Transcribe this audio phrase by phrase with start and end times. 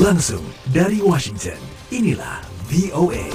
[0.00, 0.40] Langsung
[0.72, 1.60] dari Washington,
[1.92, 3.28] inilah VOA.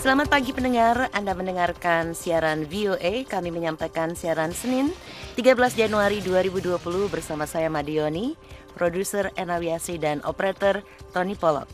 [0.00, 3.28] Selamat pagi pendengar, Anda mendengarkan siaran VOA.
[3.28, 4.88] Kami menyampaikan siaran Senin
[5.36, 6.80] 13 Januari 2020
[7.12, 8.40] bersama saya Madioni,
[8.72, 10.80] produser Enawiasi dan operator
[11.12, 11.68] Tony Pollock.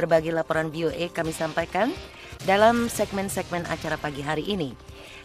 [0.00, 1.92] Berbagai laporan VOA kami sampaikan
[2.48, 4.72] dalam segmen-segmen acara pagi hari ini.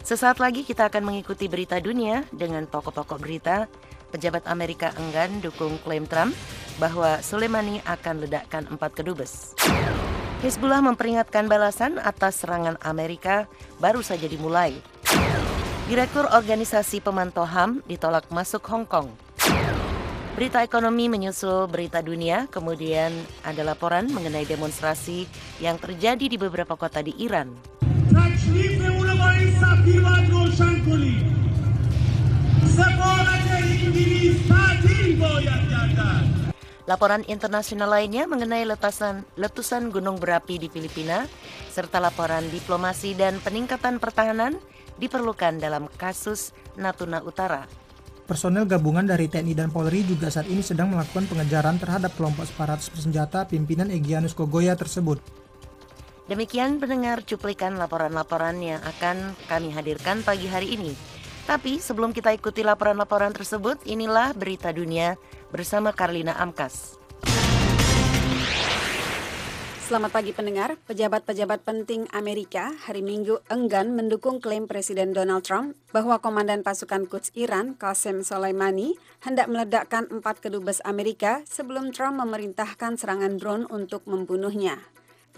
[0.04, 3.72] Sesaat lagi kita akan mengikuti berita dunia dengan pokok-pokok berita.
[4.08, 6.32] Pejabat Amerika enggan dukung klaim Trump
[6.80, 9.52] bahwa Soleimani akan ledakkan empat kedubes.
[10.40, 13.50] Hezbollah memperingatkan balasan atas serangan Amerika
[13.82, 14.78] baru saja dimulai.
[15.90, 19.08] Direktur Organisasi Pemantau HAM ditolak masuk Hong Kong.
[20.38, 23.10] Berita ekonomi menyusul berita dunia, kemudian
[23.42, 25.26] ada laporan mengenai demonstrasi
[25.58, 27.58] yang terjadi di beberapa kota di Iran.
[36.88, 41.28] Laporan internasional lainnya mengenai letusan, letusan gunung berapi di Filipina,
[41.68, 44.56] serta laporan diplomasi dan peningkatan pertahanan
[44.96, 47.68] diperlukan dalam kasus Natuna Utara.
[48.24, 52.88] Personel gabungan dari TNI dan Polri juga saat ini sedang melakukan pengejaran terhadap kelompok separatis
[52.88, 55.20] bersenjata pimpinan Egyanus Kogoya tersebut.
[56.28, 61.17] Demikian pendengar cuplikan laporan-laporan yang akan kami hadirkan pagi hari ini.
[61.48, 65.16] Tapi sebelum kita ikuti laporan-laporan tersebut, inilah berita dunia
[65.48, 67.00] bersama Karlina Amkas.
[69.88, 76.20] Selamat pagi pendengar, pejabat-pejabat penting Amerika hari Minggu enggan mendukung klaim Presiden Donald Trump bahwa
[76.20, 83.40] Komandan Pasukan Quds Iran, Qasem Soleimani, hendak meledakkan empat kedubes Amerika sebelum Trump memerintahkan serangan
[83.40, 84.76] drone untuk membunuhnya.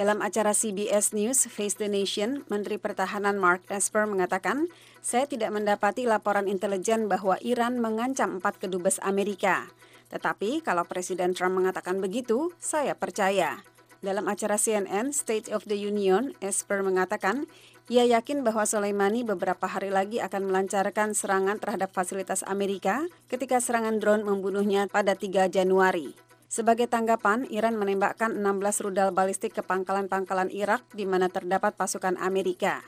[0.01, 4.73] Dalam acara CBS News Face the Nation, Menteri Pertahanan Mark Esper mengatakan,
[5.05, 9.69] saya tidak mendapati laporan intelijen bahwa Iran mengancam empat kedubes Amerika.
[10.09, 13.61] Tetapi kalau Presiden Trump mengatakan begitu, saya percaya.
[14.01, 17.45] Dalam acara CNN State of the Union, Esper mengatakan,
[17.93, 24.01] ia yakin bahwa Soleimani beberapa hari lagi akan melancarkan serangan terhadap fasilitas Amerika ketika serangan
[24.01, 26.30] drone membunuhnya pada 3 Januari.
[26.51, 32.83] Sebagai tanggapan, Iran menembakkan 16 rudal balistik ke pangkalan-pangkalan Irak di mana terdapat pasukan Amerika.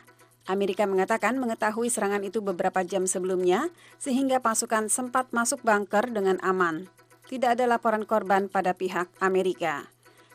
[0.51, 3.71] Amerika mengatakan mengetahui serangan itu beberapa jam sebelumnya,
[4.03, 6.91] sehingga pasukan sempat masuk bunker dengan aman.
[7.31, 9.87] Tidak ada laporan korban pada pihak Amerika.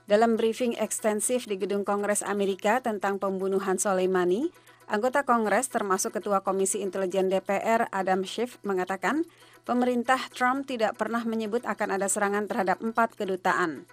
[0.08, 4.56] Dalam briefing ekstensif di Gedung Kongres Amerika tentang pembunuhan Soleimani,
[4.88, 9.28] anggota Kongres termasuk Ketua Komisi Intelijen DPR Adam Schiff mengatakan
[9.68, 13.84] pemerintah Trump tidak pernah menyebut akan ada serangan terhadap empat kedutaan.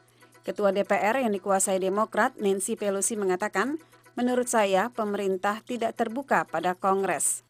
[0.47, 3.83] Ketua DPR yang dikuasai Demokrat, Nancy Pelosi mengatakan,
[4.15, 7.43] menurut saya pemerintah tidak terbuka pada Kongres.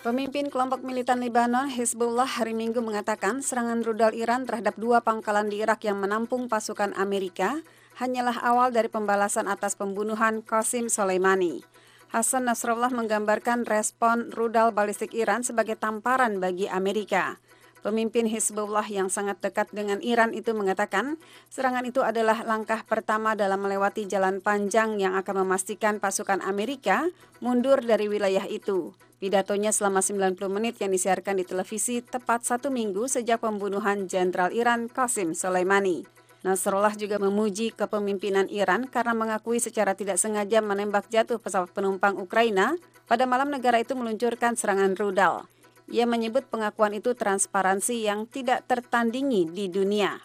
[0.00, 5.60] Pemimpin kelompok militan Lebanon, Hezbollah, hari Minggu mengatakan serangan rudal Iran terhadap dua pangkalan di
[5.60, 7.60] Irak yang menampung pasukan Amerika
[7.98, 11.66] hanyalah awal dari pembalasan atas pembunuhan Qasim Soleimani.
[12.08, 17.36] Hasan Nasrallah menggambarkan respon rudal balistik Iran sebagai tamparan bagi Amerika.
[17.84, 21.20] Pemimpin Hezbollah yang sangat dekat dengan Iran itu mengatakan
[21.52, 27.06] serangan itu adalah langkah pertama dalam melewati jalan panjang yang akan memastikan pasukan Amerika
[27.44, 28.96] mundur dari wilayah itu.
[29.20, 34.88] Pidatonya selama 90 menit yang disiarkan di televisi tepat satu minggu sejak pembunuhan Jenderal Iran
[34.88, 36.17] Qasim Soleimani.
[36.46, 42.78] Nasrullah juga memuji kepemimpinan Iran karena mengakui secara tidak sengaja menembak jatuh pesawat penumpang Ukraina
[43.10, 45.50] pada malam negara itu meluncurkan serangan rudal.
[45.90, 50.20] Ia menyebut pengakuan itu transparansi yang tidak tertandingi di dunia.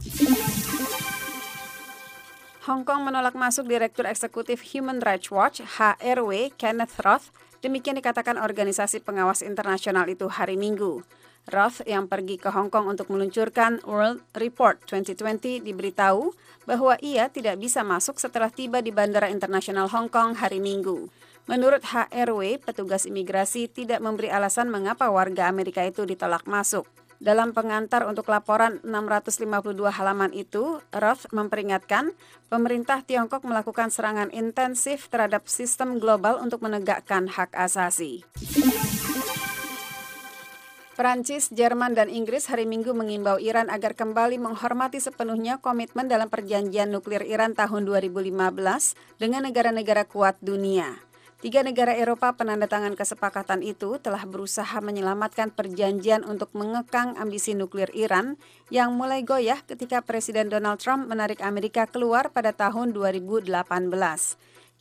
[2.63, 9.03] Hong Kong menolak masuk Direktur Eksekutif Human Rights Watch HRW Kenneth Roth, demikian dikatakan organisasi
[9.03, 11.03] pengawas internasional itu hari Minggu.
[11.43, 16.31] Roth yang pergi ke Hong Kong untuk meluncurkan World Report 2020 diberitahu
[16.63, 21.11] bahwa ia tidak bisa masuk setelah tiba di Bandara Internasional Hong Kong hari Minggu.
[21.43, 26.87] Menurut HRW, petugas imigrasi tidak memberi alasan mengapa warga Amerika itu ditolak masuk.
[27.19, 32.11] Dalam pengantar untuk laporan 652 halaman itu, Roth memperingatkan
[32.47, 38.23] pemerintah Tiongkok melakukan serangan intensif terhadap sistem global untuk menegakkan hak asasi.
[40.93, 46.93] Perancis, Jerman, dan Inggris hari Minggu mengimbau Iran agar kembali menghormati sepenuhnya komitmen dalam perjanjian
[46.93, 48.29] nuklir Iran tahun 2015
[49.17, 51.01] dengan negara-negara kuat dunia.
[51.41, 58.37] Tiga negara Eropa penandatangan kesepakatan itu telah berusaha menyelamatkan perjanjian untuk mengekang ambisi nuklir Iran
[58.69, 63.49] yang mulai goyah ketika Presiden Donald Trump menarik Amerika keluar pada tahun 2018.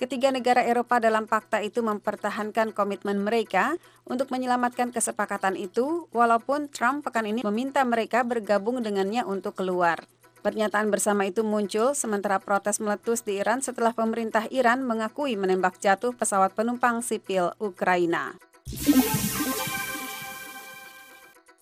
[0.02, 7.06] Ketiga negara Eropa dalam fakta itu mempertahankan komitmen mereka untuk menyelamatkan kesepakatan itu, walaupun Trump
[7.06, 10.02] pekan ini meminta mereka bergabung dengannya untuk keluar.
[10.42, 16.10] Pernyataan bersama itu muncul sementara protes meletus di Iran setelah pemerintah Iran mengakui menembak jatuh
[16.18, 18.34] pesawat penumpang sipil Ukraina.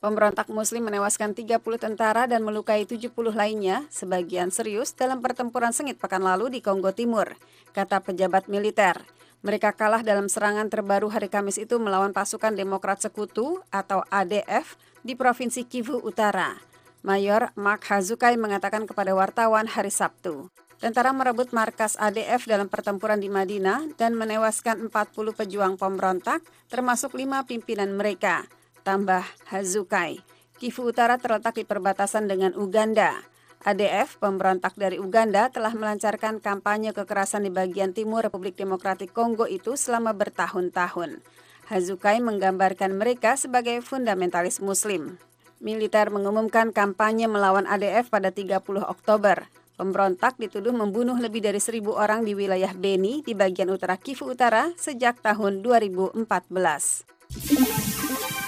[0.01, 6.25] Pemberontak Muslim menewaskan 30 tentara dan melukai 70 lainnya, sebagian serius dalam pertempuran sengit pekan
[6.25, 7.37] lalu di Kongo Timur,
[7.77, 8.97] kata pejabat militer.
[9.45, 15.13] Mereka kalah dalam serangan terbaru hari Kamis itu melawan pasukan Demokrat Sekutu atau ADF di
[15.13, 16.57] Provinsi Kivu Utara.
[17.05, 20.49] Mayor Mark Hazukai mengatakan kepada wartawan hari Sabtu.
[20.81, 26.41] Tentara merebut markas ADF dalam pertempuran di Madinah dan menewaskan 40 pejuang pemberontak,
[26.73, 28.49] termasuk lima pimpinan mereka
[28.81, 30.21] tambah Hazukai.
[30.61, 33.31] Kivu Utara terletak di perbatasan dengan Uganda.
[33.61, 39.77] ADF, pemberontak dari Uganda, telah melancarkan kampanye kekerasan di bagian timur Republik Demokratik Kongo itu
[39.77, 41.21] selama bertahun-tahun.
[41.69, 45.21] Hazukai menggambarkan mereka sebagai fundamentalis muslim.
[45.61, 49.45] Militer mengumumkan kampanye melawan ADF pada 30 Oktober.
[49.77, 54.73] Pemberontak dituduh membunuh lebih dari seribu orang di wilayah Beni di bagian utara Kivu Utara
[54.77, 58.40] sejak tahun 2014.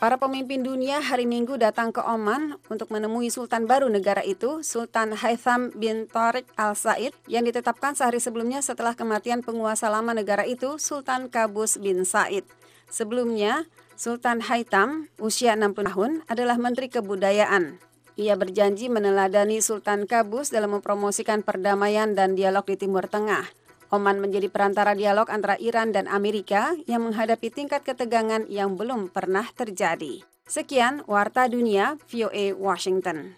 [0.00, 5.12] Para pemimpin dunia hari Minggu datang ke Oman untuk menemui Sultan baru negara itu, Sultan
[5.12, 10.80] Haitham bin Tariq Al Said, yang ditetapkan sehari sebelumnya setelah kematian penguasa lama negara itu,
[10.80, 12.48] Sultan Kabus bin Said.
[12.88, 17.76] Sebelumnya, Sultan Haitham, usia 60 tahun, adalah Menteri Kebudayaan.
[18.16, 23.59] Ia berjanji meneladani Sultan Kabus dalam mempromosikan perdamaian dan dialog di Timur Tengah.
[23.90, 29.50] Oman menjadi perantara dialog antara Iran dan Amerika yang menghadapi tingkat ketegangan yang belum pernah
[29.50, 30.22] terjadi.
[30.46, 33.34] Sekian Warta Dunia VOA Washington.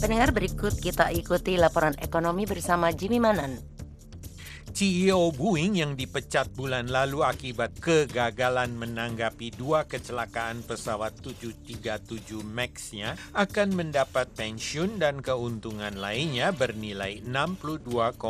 [0.00, 3.75] Pendengar berikut kita ikuti laporan ekonomi bersama Jimmy Manan.
[4.76, 13.72] CEO Boeing yang dipecat bulan lalu akibat kegagalan menanggapi dua kecelakaan pesawat 737 MAX-nya akan
[13.72, 18.28] mendapat pensiun dan keuntungan lainnya bernilai 62,2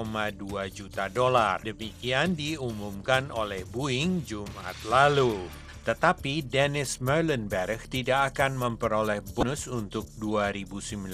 [0.71, 1.67] juta dolar.
[1.67, 5.66] Demikian diumumkan oleh Boeing Jumat lalu.
[5.87, 11.07] Tetapi Dennis Merlenberg tidak akan memperoleh bonus untuk 2019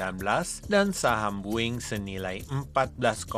[0.64, 3.36] dan saham Boeing senilai 14,6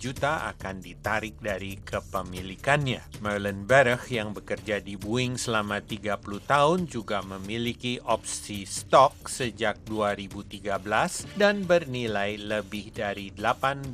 [0.00, 3.20] juta akan ditarik dari kepemilikannya.
[3.20, 11.68] Merlenberg yang bekerja di Boeing selama 30 tahun juga memiliki opsi stok sejak 2013 dan
[11.68, 13.92] bernilai lebih dari 18,5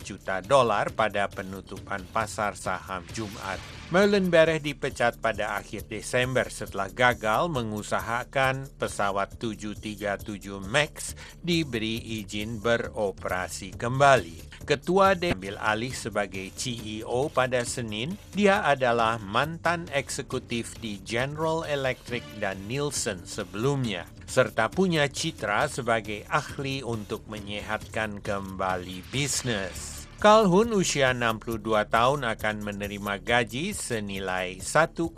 [0.00, 3.79] juta dolar pada penutupan pasar saham Jumat.
[3.90, 14.62] Merlenberg dipecat pada akhir Desember setelah gagal mengusahakan pesawat 737 MAX diberi izin beroperasi kembali.
[14.62, 18.14] Ketua D ambil alih sebagai CEO pada Senin.
[18.30, 26.86] Dia adalah mantan eksekutif di General Electric dan Nielsen sebelumnya serta punya citra sebagai ahli
[26.86, 29.99] untuk menyehatkan kembali bisnis.
[30.20, 35.08] Calhoun usia 62 tahun akan menerima gaji senilai 1,4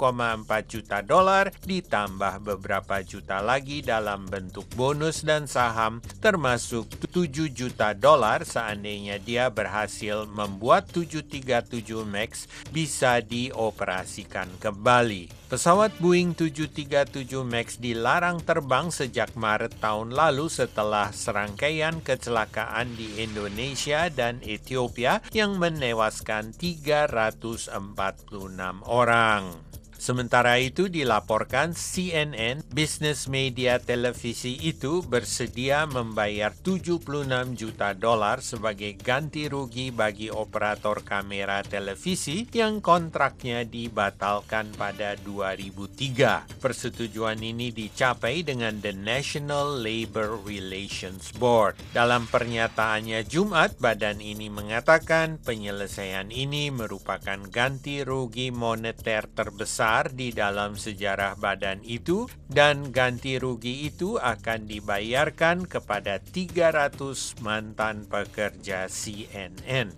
[0.71, 8.47] juta dolar ditambah beberapa juta lagi dalam bentuk bonus dan saham termasuk 7 juta dolar
[8.47, 15.42] seandainya dia berhasil membuat 737 MAX bisa dioperasikan kembali.
[15.53, 24.09] Pesawat Boeing 737 MAX dilarang terbang sejak Maret tahun lalu setelah serangkaian kecelakaan di Indonesia
[24.09, 27.69] dan Ethiopia yang menewaskan 346
[28.89, 29.72] orang.
[30.03, 37.07] Sementara itu dilaporkan CNN, bisnis media televisi itu bersedia membayar 76
[37.55, 46.59] juta dolar sebagai ganti rugi bagi operator kamera televisi yang kontraknya dibatalkan pada 2003.
[46.59, 51.79] Persetujuan ini dicapai dengan The National Labor Relations Board.
[51.95, 60.33] Dalam pernyataannya Jumat, badan ini mengatakan penyelesaian ini merupakan ganti rugi moneter terbesar besar di
[60.33, 66.97] dalam sejarah badan itu dan ganti rugi itu akan dibayarkan kepada 300
[67.45, 69.93] mantan pekerja CNN.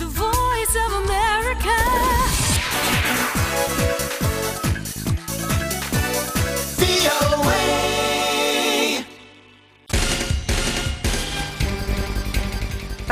[0.00, 1.76] The Voice of America.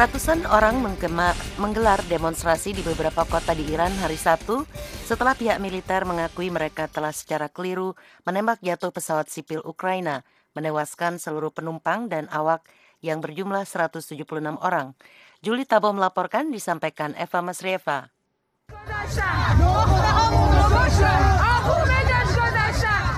[0.02, 1.30] Ratusan orang menggema,
[1.62, 4.66] menggelar demonstrasi di beberapa kota di Iran hari Sabtu
[5.06, 7.94] setelah pihak militer mengakui mereka telah secara keliru
[8.26, 10.26] menembak jatuh pesawat sipil Ukraina,
[10.58, 12.66] menewaskan seluruh penumpang dan awak
[12.98, 14.26] yang berjumlah 176
[14.58, 14.98] orang.
[15.38, 18.10] Juli Tabo melaporkan disampaikan Eva Masrieva.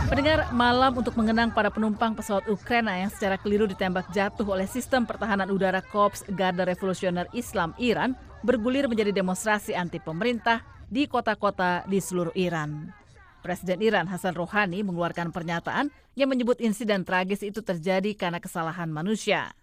[0.05, 5.09] Pendengar malam untuk mengenang para penumpang pesawat Ukraina yang secara keliru ditembak jatuh oleh sistem
[5.09, 8.13] pertahanan udara Korps Garda Revolusioner Islam Iran
[8.45, 10.61] bergulir menjadi demonstrasi anti pemerintah
[10.93, 12.93] di kota-kota di seluruh Iran.
[13.41, 19.57] Presiden Iran Hasan Rouhani mengeluarkan pernyataan yang menyebut insiden tragis itu terjadi karena kesalahan manusia.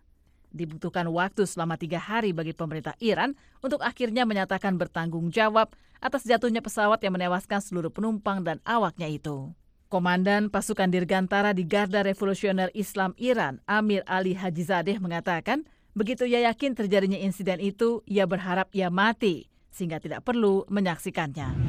[0.49, 5.69] Dibutuhkan waktu selama tiga hari bagi pemerintah Iran untuk akhirnya menyatakan bertanggung jawab
[6.01, 9.53] atas jatuhnya pesawat yang menewaskan seluruh penumpang dan awaknya itu.
[9.91, 16.71] Komandan pasukan Dirgantara di Garda Revolusioner Islam Iran, Amir Ali Hajizadeh mengatakan, begitu ia yakin
[16.71, 21.59] terjadinya insiden itu, ia berharap ia mati, sehingga tidak perlu menyaksikannya.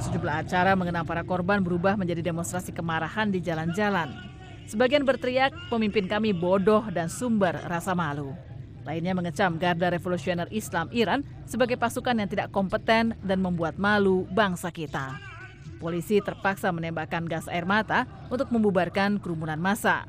[0.00, 4.16] Sejumlah acara mengenang para korban berubah menjadi demonstrasi kemarahan di jalan-jalan.
[4.64, 8.32] Sebagian berteriak, pemimpin kami bodoh dan sumber rasa malu.
[8.86, 14.70] Lainnya mengecam Garda Revolusioner Islam Iran sebagai pasukan yang tidak kompeten dan membuat malu bangsa
[14.70, 15.18] kita.
[15.82, 20.06] Polisi terpaksa menembakkan gas air mata untuk membubarkan kerumunan massa.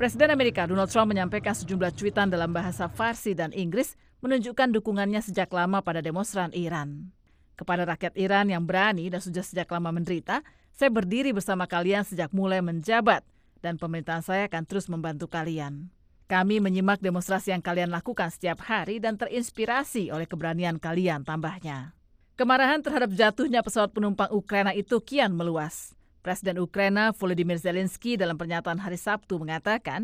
[0.00, 3.94] Presiden Amerika Donald Trump menyampaikan sejumlah cuitan dalam bahasa Farsi dan Inggris
[4.24, 7.12] menunjukkan dukungannya sejak lama pada demonstran Iran.
[7.56, 10.40] Kepada rakyat Iran yang berani dan sudah sejak lama menderita,
[10.72, 13.24] saya berdiri bersama kalian sejak mulai menjabat
[13.64, 15.88] dan pemerintahan saya akan terus membantu kalian.
[16.26, 21.94] Kami menyimak demonstrasi yang kalian lakukan setiap hari dan terinspirasi oleh keberanian kalian tambahnya.
[22.34, 25.94] Kemarahan terhadap jatuhnya pesawat penumpang Ukraina itu kian meluas.
[26.26, 30.02] Presiden Ukraina Volodymyr Zelensky dalam pernyataan hari Sabtu mengatakan,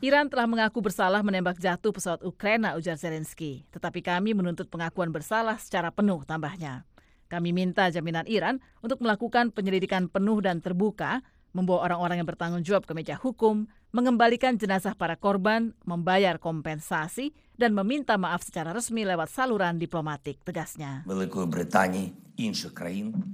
[0.00, 3.68] Iran telah mengaku bersalah menembak jatuh pesawat Ukraina, ujar Zelensky.
[3.76, 6.88] Tetapi kami menuntut pengakuan bersalah secara penuh, tambahnya.
[7.28, 12.86] Kami minta jaminan Iran untuk melakukan penyelidikan penuh dan terbuka membawa orang-orang yang bertanggung jawab
[12.86, 19.28] ke meja hukum, mengembalikan jenazah para korban, membayar kompensasi, dan meminta maaf secara resmi lewat
[19.28, 21.04] saluran diplomatik, tegasnya.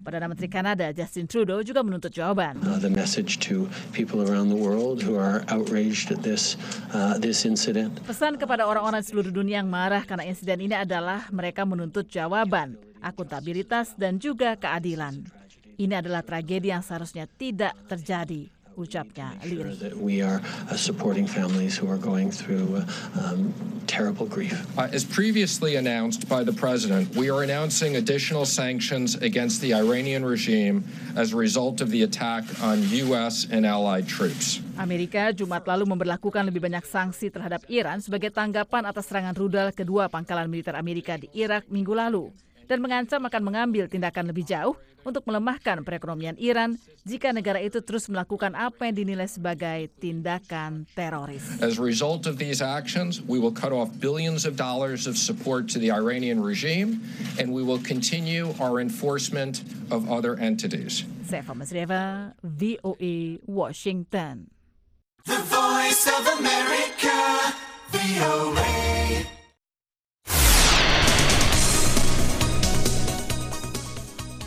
[0.03, 2.59] Perdana Menteri Kanada Justin Trudeau juga menuntut jawaban.
[2.67, 6.59] Uh, the message to people around the world who are outraged at this
[6.91, 8.03] uh, this incident.
[8.03, 13.95] Pesan kepada orang-orang seluruh dunia yang marah karena insiden ini adalah mereka menuntut jawaban, akuntabilitas
[13.95, 15.23] dan juga keadilan.
[15.77, 19.97] Ini adalah tragedi yang seharusnya tidak terjadi ucapnya lirik.
[19.97, 22.85] We are uh, supporting families who are going through uh,
[23.17, 23.51] um,
[23.89, 24.53] terrible grief.
[24.77, 30.25] Uh, as previously announced by the president, we are announcing additional sanctions against the Iranian
[30.25, 30.85] regime
[31.17, 33.49] as a result of the attack on U.S.
[33.49, 34.61] and allied troops.
[34.77, 40.13] Amerika Jumat lalu memperlakukan lebih banyak sanksi terhadap Iran sebagai tanggapan atas serangan rudal kedua
[40.13, 42.29] pangkalan militer Amerika di Irak minggu lalu
[42.67, 44.75] dan mengancam akan mengambil tindakan lebih jauh
[45.07, 46.75] untuk melemahkan perekonomian Iran
[47.07, 51.47] jika negara itu terus melakukan apa yang dinilai sebagai tindakan teroris.
[51.63, 55.71] As a result of these actions, we will cut off billions of dollars of support
[55.71, 56.99] to the Iranian regime
[57.39, 59.63] and we will continue our enforcement
[59.95, 61.07] of other entities.
[61.23, 64.51] Seva Masreva, VOA, Washington.
[65.27, 67.19] The Voice of America,
[67.91, 68.86] VOA.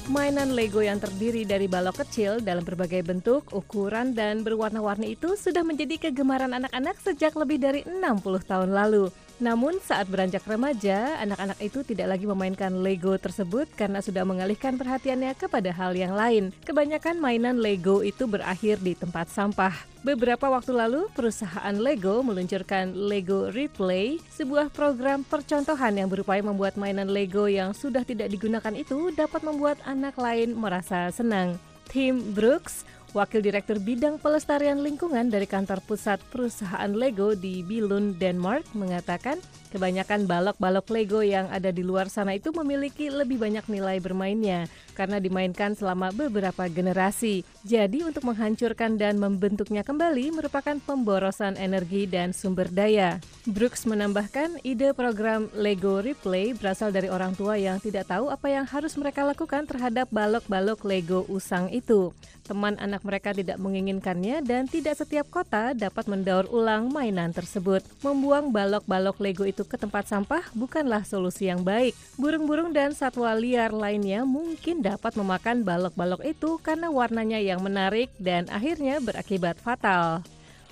[0.10, 5.62] Mainan Lego yang terdiri dari balok kecil dalam berbagai bentuk, ukuran, dan berwarna-warni itu sudah
[5.62, 9.14] menjadi kegemaran anak-anak sejak lebih dari 60 tahun lalu.
[9.40, 15.32] Namun saat beranjak remaja, anak-anak itu tidak lagi memainkan Lego tersebut karena sudah mengalihkan perhatiannya
[15.40, 16.52] kepada hal yang lain.
[16.68, 19.72] Kebanyakan mainan Lego itu berakhir di tempat sampah.
[20.04, 27.08] Beberapa waktu lalu, perusahaan Lego meluncurkan Lego Replay, sebuah program percontohan yang berupaya membuat mainan
[27.08, 31.56] Lego yang sudah tidak digunakan itu dapat membuat anak lain merasa senang.
[31.90, 38.70] Tim Brooks Wakil Direktur Bidang Pelestarian Lingkungan dari kantor pusat perusahaan Lego di Billund, Denmark
[38.78, 39.42] mengatakan
[39.74, 45.18] kebanyakan balok-balok Lego yang ada di luar sana itu memiliki lebih banyak nilai bermainnya karena
[45.18, 47.42] dimainkan selama beberapa generasi.
[47.66, 53.18] Jadi untuk menghancurkan dan membentuknya kembali merupakan pemborosan energi dan sumber daya.
[53.50, 58.70] Brooks menambahkan ide program Lego Replay berasal dari orang tua yang tidak tahu apa yang
[58.70, 62.14] harus mereka lakukan terhadap balok-balok Lego usang itu.
[62.50, 67.86] Teman anak mereka tidak menginginkannya dan tidak setiap kota dapat mendaur ulang mainan tersebut.
[68.02, 71.94] Membuang balok-balok Lego itu ke tempat sampah bukanlah solusi yang baik.
[72.18, 78.50] Burung-burung dan satwa liar lainnya mungkin dapat memakan balok-balok itu karena warnanya yang menarik dan
[78.50, 80.26] akhirnya berakibat fatal.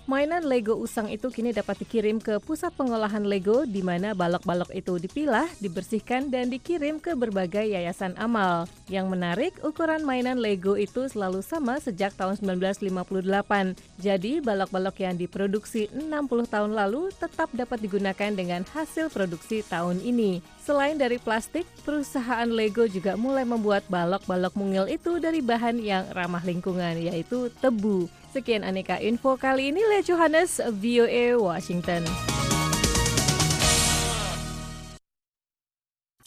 [0.07, 4.95] Mainan Lego usang itu kini dapat dikirim ke pusat pengolahan Lego di mana balok-balok itu
[5.03, 8.71] dipilah, dibersihkan, dan dikirim ke berbagai yayasan amal.
[8.87, 13.75] Yang menarik, ukuran mainan Lego itu selalu sama sejak tahun 1958.
[13.99, 16.07] Jadi, balok-balok yang diproduksi 60
[16.55, 20.39] tahun lalu tetap dapat digunakan dengan hasil produksi tahun ini.
[20.63, 26.47] Selain dari plastik, perusahaan Lego juga mulai membuat balok-balok mungil itu dari bahan yang ramah
[26.47, 28.07] lingkungan, yaitu tebu.
[28.27, 32.03] Sekian aneka info kali ini Le Johannes VOA Washington.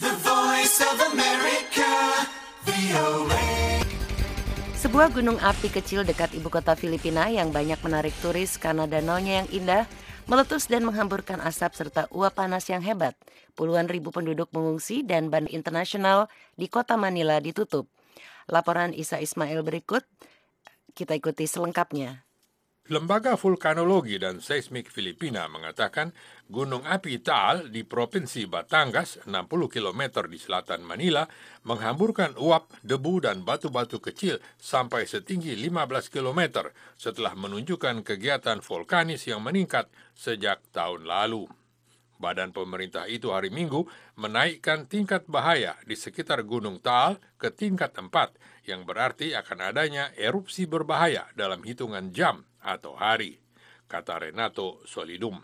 [0.00, 1.92] The Voice of America,
[2.64, 3.44] VOA.
[4.80, 9.48] Sebuah gunung api kecil dekat ibu kota Filipina yang banyak menarik turis karena danaunya yang
[9.52, 9.84] indah
[10.24, 13.12] meletus dan menghamburkan asap serta uap panas yang hebat.
[13.52, 17.92] Puluhan ribu penduduk mengungsi dan bandar internasional di kota Manila ditutup.
[18.48, 20.00] Laporan Isa Ismail berikut
[20.92, 22.30] kita ikuti selengkapnya.
[22.90, 26.10] Lembaga Vulkanologi dan Seismik Filipina mengatakan
[26.50, 31.22] gunung api Taal di Provinsi Batangas, 60 km di selatan Manila,
[31.62, 36.66] menghamburkan uap, debu, dan batu-batu kecil sampai setinggi 15 km
[36.98, 39.86] setelah menunjukkan kegiatan vulkanis yang meningkat
[40.18, 41.46] sejak tahun lalu.
[42.20, 43.88] Badan pemerintah itu hari Minggu
[44.20, 50.70] menaikkan tingkat bahaya di sekitar Gunung Taal ke tingkat 4, yang berarti akan adanya erupsi
[50.70, 53.42] berbahaya dalam hitungan jam atau hari,
[53.90, 55.42] kata Renato Solidum.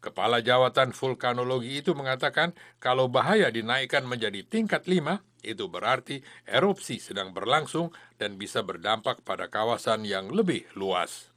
[0.00, 7.36] Kepala Jawatan Vulkanologi itu mengatakan kalau bahaya dinaikkan menjadi tingkat 5, itu berarti erupsi sedang
[7.36, 11.33] berlangsung dan bisa berdampak pada kawasan yang lebih luas.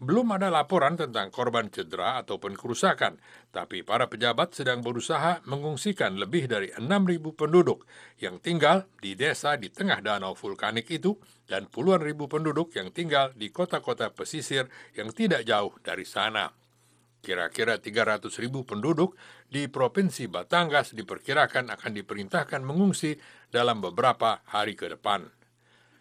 [0.00, 3.20] Belum ada laporan tentang korban cedera ataupun kerusakan,
[3.52, 7.84] tapi para pejabat sedang berusaha mengungsikan lebih dari 6.000 penduduk
[8.16, 13.36] yang tinggal di desa di tengah danau vulkanik itu dan puluhan ribu penduduk yang tinggal
[13.36, 16.48] di kota-kota pesisir yang tidak jauh dari sana.
[17.20, 19.20] Kira-kira 300 ribu penduduk
[19.52, 23.20] di Provinsi Batangas diperkirakan akan diperintahkan mengungsi
[23.52, 25.39] dalam beberapa hari ke depan.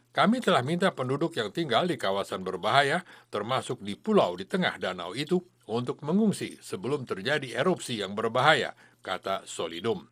[0.10, 5.14] Kami telah minta penduduk yang tinggal di kawasan berbahaya, termasuk di pulau di tengah danau
[5.14, 5.38] itu,
[5.70, 8.74] untuk mengungsi sebelum terjadi erupsi yang berbahaya,
[9.06, 10.10] kata Solidum.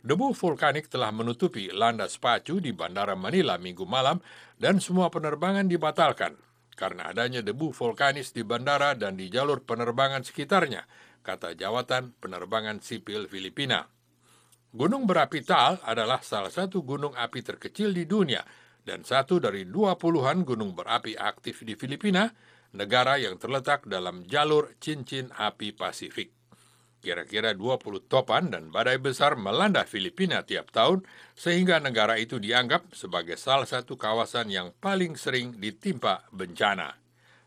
[0.00, 4.22] Debu vulkanik telah menutupi landas pacu di Bandara Manila minggu malam
[4.56, 6.38] dan semua penerbangan dibatalkan
[6.78, 10.86] karena adanya debu vulkanis di bandara dan di jalur penerbangan sekitarnya,
[11.26, 13.82] kata Jawatan Penerbangan Sipil Filipina.
[14.70, 18.46] Gunung berapi Taal adalah salah satu gunung api terkecil di dunia
[18.88, 22.32] dan satu dari dua puluhan gunung berapi aktif di Filipina,
[22.72, 26.32] negara yang terletak dalam jalur cincin api Pasifik.
[26.98, 31.06] Kira-kira 20 topan dan badai besar melanda Filipina tiap tahun,
[31.38, 36.98] sehingga negara itu dianggap sebagai salah satu kawasan yang paling sering ditimpa bencana.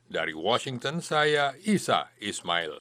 [0.07, 2.79] Dari Washington, saya Isa Ismail.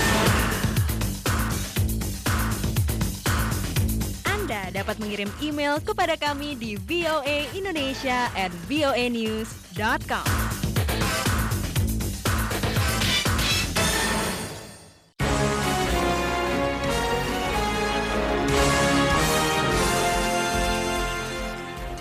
[4.51, 10.27] Anda dapat mengirim email kepada kami di voaindonesia at voanews.com.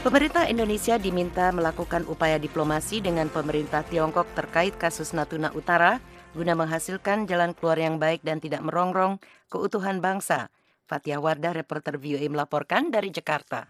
[0.01, 6.01] Pemerintah Indonesia diminta melakukan upaya diplomasi dengan pemerintah Tiongkok terkait kasus Natuna Utara
[6.33, 9.21] guna menghasilkan jalan keluar yang baik dan tidak merongrong
[9.53, 10.49] keutuhan bangsa
[10.89, 13.69] Fatia Wardah, reporter VOA melaporkan dari Jakarta.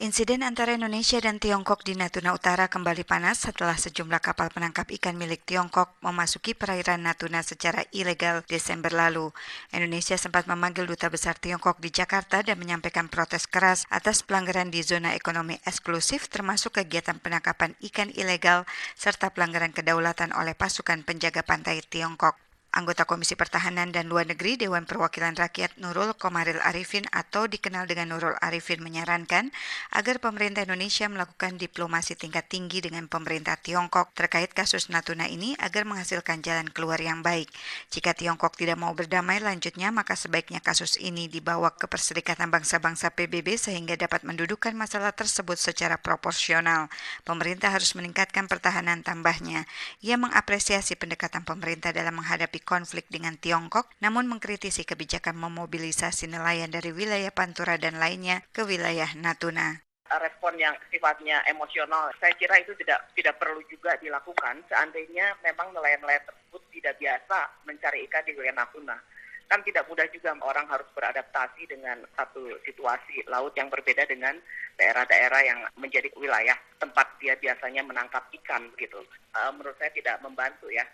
[0.00, 5.12] Insiden antara Indonesia dan Tiongkok di Natuna Utara kembali panas setelah sejumlah kapal penangkap ikan
[5.12, 9.28] milik Tiongkok memasuki perairan Natuna secara ilegal Desember lalu.
[9.76, 14.80] Indonesia sempat memanggil duta besar Tiongkok di Jakarta dan menyampaikan protes keras atas pelanggaran di
[14.80, 18.64] zona ekonomi eksklusif termasuk kegiatan penangkapan ikan ilegal
[18.96, 22.49] serta pelanggaran kedaulatan oleh pasukan penjaga pantai Tiongkok.
[22.70, 28.14] Anggota Komisi Pertahanan dan Luar Negeri Dewan Perwakilan Rakyat Nurul Komaril Arifin atau dikenal dengan
[28.14, 29.50] Nurul Arifin menyarankan
[29.90, 35.82] agar pemerintah Indonesia melakukan diplomasi tingkat tinggi dengan pemerintah Tiongkok terkait kasus Natuna ini agar
[35.82, 37.50] menghasilkan jalan keluar yang baik.
[37.90, 43.58] Jika Tiongkok tidak mau berdamai lanjutnya maka sebaiknya kasus ini dibawa ke Perserikatan Bangsa-Bangsa PBB
[43.58, 46.86] sehingga dapat mendudukan masalah tersebut secara proporsional.
[47.26, 49.66] Pemerintah harus meningkatkan pertahanan tambahnya.
[50.06, 56.90] Ia mengapresiasi pendekatan pemerintah dalam menghadapi konflik dengan Tiongkok, namun mengkritisi kebijakan memobilisasi nelayan dari
[56.94, 59.82] wilayah Pantura dan lainnya ke wilayah Natuna.
[60.10, 62.10] respon yang sifatnya emosional.
[62.18, 68.02] Saya kira itu tidak tidak perlu juga dilakukan seandainya memang nelayan-nelayan tersebut tidak biasa mencari
[68.10, 68.98] ikan di wilayah Natuna.
[69.50, 74.38] Kan tidak mudah juga orang harus beradaptasi dengan satu situasi laut yang berbeda dengan
[74.78, 79.02] daerah-daerah yang menjadi wilayah tempat dia biasanya menangkap ikan gitu.
[79.34, 80.86] Uh, menurut saya tidak membantu ya.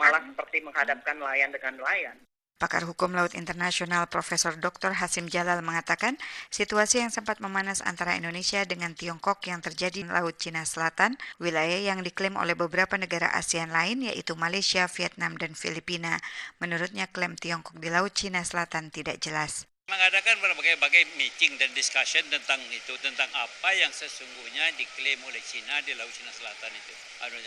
[0.00, 2.16] Malah seperti menghadapkan nelayan dengan nelayan.
[2.60, 4.92] Pakar Hukum Laut Internasional Profesor Dr.
[4.92, 6.20] Hasim Jalal mengatakan,
[6.52, 11.80] situasi yang sempat memanas antara Indonesia dengan Tiongkok yang terjadi di Laut Cina Selatan, wilayah
[11.80, 16.20] yang diklaim oleh beberapa negara ASEAN lain yaitu Malaysia, Vietnam, dan Filipina.
[16.60, 22.62] Menurutnya klaim Tiongkok di Laut Cina Selatan tidak jelas mengadakan berbagai-bagai meeting dan discussion tentang
[22.70, 26.94] itu tentang apa yang sesungguhnya diklaim oleh China di Laut Cina Selatan itu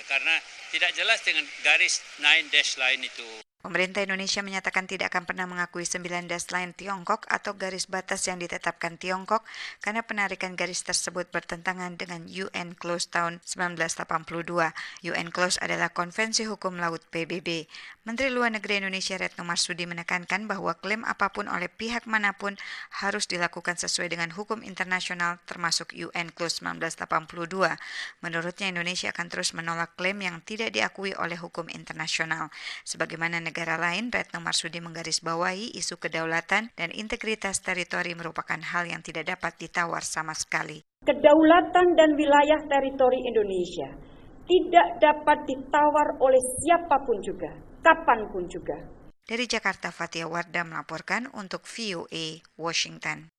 [0.04, 0.36] karena
[0.76, 3.23] tidak jelas dengan garis nine dash line itu
[3.63, 8.99] Pemerintah Indonesia menyatakan tidak akan pernah mengakui 9 line Tiongkok atau garis batas yang ditetapkan
[8.99, 9.39] Tiongkok
[9.80, 15.08] karena penarikan garis tersebut bertentangan dengan UN Close tahun 1982.
[15.08, 17.63] UN Close adalah Konvensi Hukum Laut PBB.
[18.04, 22.60] Menteri Luar Negeri Indonesia Retno Marsudi menekankan bahwa klaim apa pun oleh pihak mana pun
[22.99, 27.80] harus dilakukan sesuai dengan hukum internasional termasuk UN Close 1982.
[28.19, 32.52] Menurutnya Indonesia akan terus menolak klaim yang tidak diakui oleh hukum internasional.
[32.84, 39.29] Sebagaimana negara lain, Retno Marsudi menggarisbawahi isu kedaulatan dan integritas teritori merupakan hal yang tidak
[39.29, 40.81] dapat ditawar sama sekali.
[41.05, 43.93] Kedaulatan dan wilayah teritori Indonesia
[44.43, 47.51] tidak dapat ditawar oleh siapa pun juga,
[47.85, 48.77] kapan pun juga.
[49.23, 53.31] Dari Jakarta, Fatia Warda melaporkan untuk VOA Washington.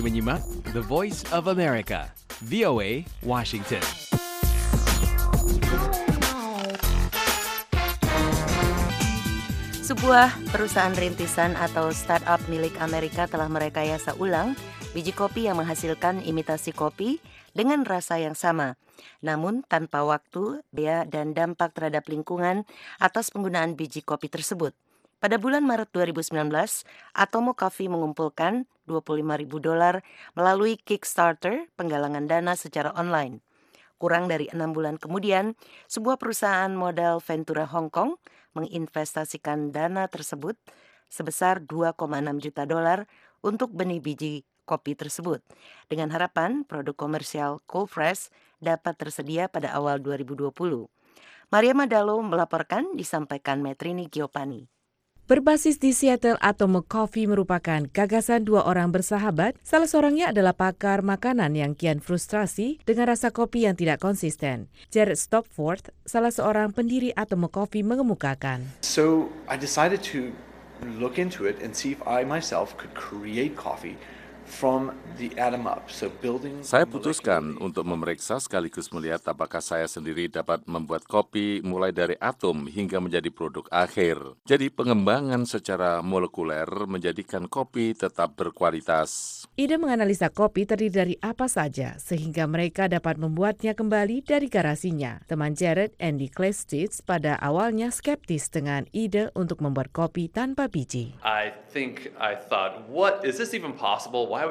[0.00, 0.40] Menyimak
[0.72, 2.08] The Voice of America,
[2.40, 3.84] VOA Washington.
[9.92, 14.56] Sebuah perusahaan rintisan atau startup milik Amerika telah merekayasa ulang
[14.96, 17.20] biji kopi yang menghasilkan imitasi kopi
[17.52, 18.80] dengan rasa yang sama,
[19.20, 22.64] namun tanpa waktu, biaya, dan dampak terhadap lingkungan
[23.04, 24.72] atas penggunaan biji kopi tersebut.
[25.20, 26.40] Pada bulan Maret 2019,
[27.12, 30.00] Atomo Coffee mengumpulkan 25 ribu dolar
[30.32, 33.44] melalui Kickstarter penggalangan dana secara online.
[34.00, 35.52] Kurang dari enam bulan kemudian,
[35.84, 38.16] sebuah perusahaan modal Ventura Hong Kong
[38.52, 40.56] menginvestasikan dana tersebut
[41.12, 42.00] sebesar 2,6
[42.40, 43.04] juta dolar
[43.44, 45.42] untuk benih biji kopi tersebut
[45.90, 48.30] dengan harapan produk komersial Cold Fresh
[48.62, 50.54] dapat tersedia pada awal 2020.
[51.52, 54.72] Maria Madalo melaporkan disampaikan Metrini Giopani.
[55.32, 59.56] Berbasis di Seattle, Atomo Coffee merupakan gagasan dua orang bersahabat.
[59.64, 64.68] Salah seorangnya adalah pakar makanan yang kian frustrasi dengan rasa kopi yang tidak konsisten.
[64.92, 68.76] Jared Stopforth, salah seorang pendiri Atomo Coffee mengemukakan.
[68.84, 70.36] So I decided to
[71.00, 73.96] look into it and see if I myself could create coffee
[76.62, 82.68] saya putuskan untuk memeriksa sekaligus melihat apakah saya sendiri dapat membuat kopi mulai dari atom
[82.68, 84.36] hingga menjadi produk akhir.
[84.44, 89.42] Jadi pengembangan secara molekuler menjadikan kopi tetap berkualitas.
[89.56, 95.24] Ide menganalisa kopi terdiri dari apa saja sehingga mereka dapat membuatnya kembali dari garasinya.
[95.26, 101.16] Teman Jared, Andy Klestitz, pada awalnya skeptis dengan ide untuk membuat kopi tanpa biji.
[101.24, 104.28] I think I thought, what is this even possible?
[104.28, 104.41] Why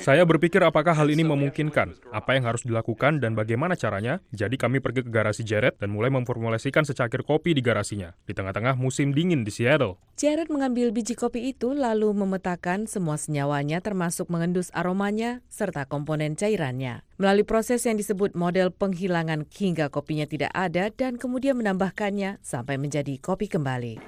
[0.00, 4.24] saya berpikir apakah hal ini memungkinkan, apa yang harus dilakukan dan bagaimana caranya.
[4.32, 8.16] Jadi kami pergi ke garasi Jared dan mulai memformulasikan secangkir kopi di garasinya.
[8.24, 10.00] Di tengah-tengah musim dingin di Seattle.
[10.16, 17.02] Jared mengambil biji kopi itu lalu memetakan semua senyawanya termasuk mengendus aromanya serta komponen cairannya
[17.16, 23.16] melalui proses yang disebut model penghilangan hingga kopinya tidak ada dan kemudian menambahkannya sampai menjadi
[23.22, 24.02] kopi kembali.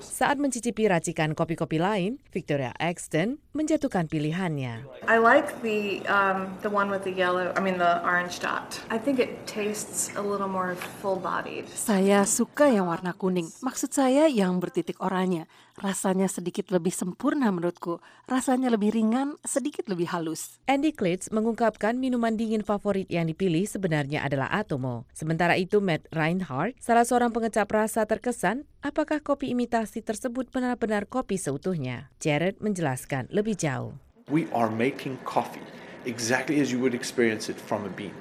[0.00, 4.86] Saat mencicipi racikan kopi-kopi lain, Victoria Exton menjatuhkan pilihannya.
[5.06, 8.78] I like the um, the one with the yellow, I mean the orange dot.
[8.90, 11.66] I think it tastes a little more full-bodied.
[11.70, 13.50] Saya suka yang warna kuning.
[13.62, 15.46] Maksud saya yang bertitik oranye.
[15.74, 17.98] Rasanya sedikit lebih sempurna menurutku.
[18.30, 20.62] Rasanya lebih ringan, sedikit lebih halus.
[20.70, 25.10] Andy Klitz mengungkapkan minuman dingin favorit yang dipilih sebenarnya adalah Atomo.
[25.10, 31.34] Sementara itu Matt Reinhardt, salah seorang pengecap rasa terkesan, apakah kopi imitasi tersebut benar-benar kopi
[31.34, 32.14] seutuhnya?
[32.22, 33.98] Jared menjelaskan lebih jauh.
[34.30, 35.66] We are making coffee
[36.06, 38.14] exactly as you would experience it from a bean.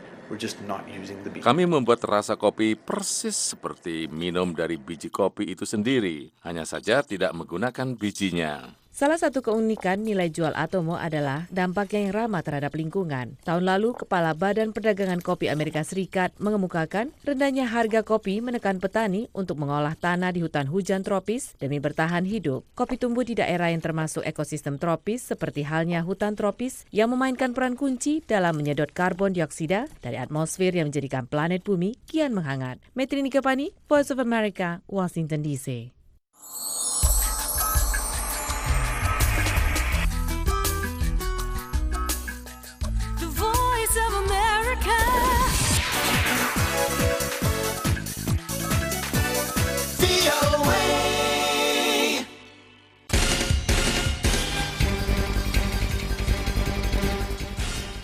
[1.44, 7.32] Kami membuat rasa kopi persis seperti minum dari biji kopi itu sendiri, hanya saja tidak
[7.38, 8.83] menggunakan bijinya.
[8.94, 13.42] Salah satu keunikan nilai jual Atomo adalah dampaknya yang ramah terhadap lingkungan.
[13.42, 19.58] Tahun lalu, Kepala Badan Perdagangan Kopi Amerika Serikat mengemukakan rendahnya harga kopi menekan petani untuk
[19.58, 22.70] mengolah tanah di hutan hujan tropis demi bertahan hidup.
[22.78, 27.74] Kopi tumbuh di daerah yang termasuk ekosistem tropis seperti halnya hutan tropis yang memainkan peran
[27.74, 32.78] kunci dalam menyedot karbon dioksida dari atmosfer yang menjadikan planet bumi kian menghangat.
[32.94, 36.03] Metri Nikapani, Voice of America, Washington DC.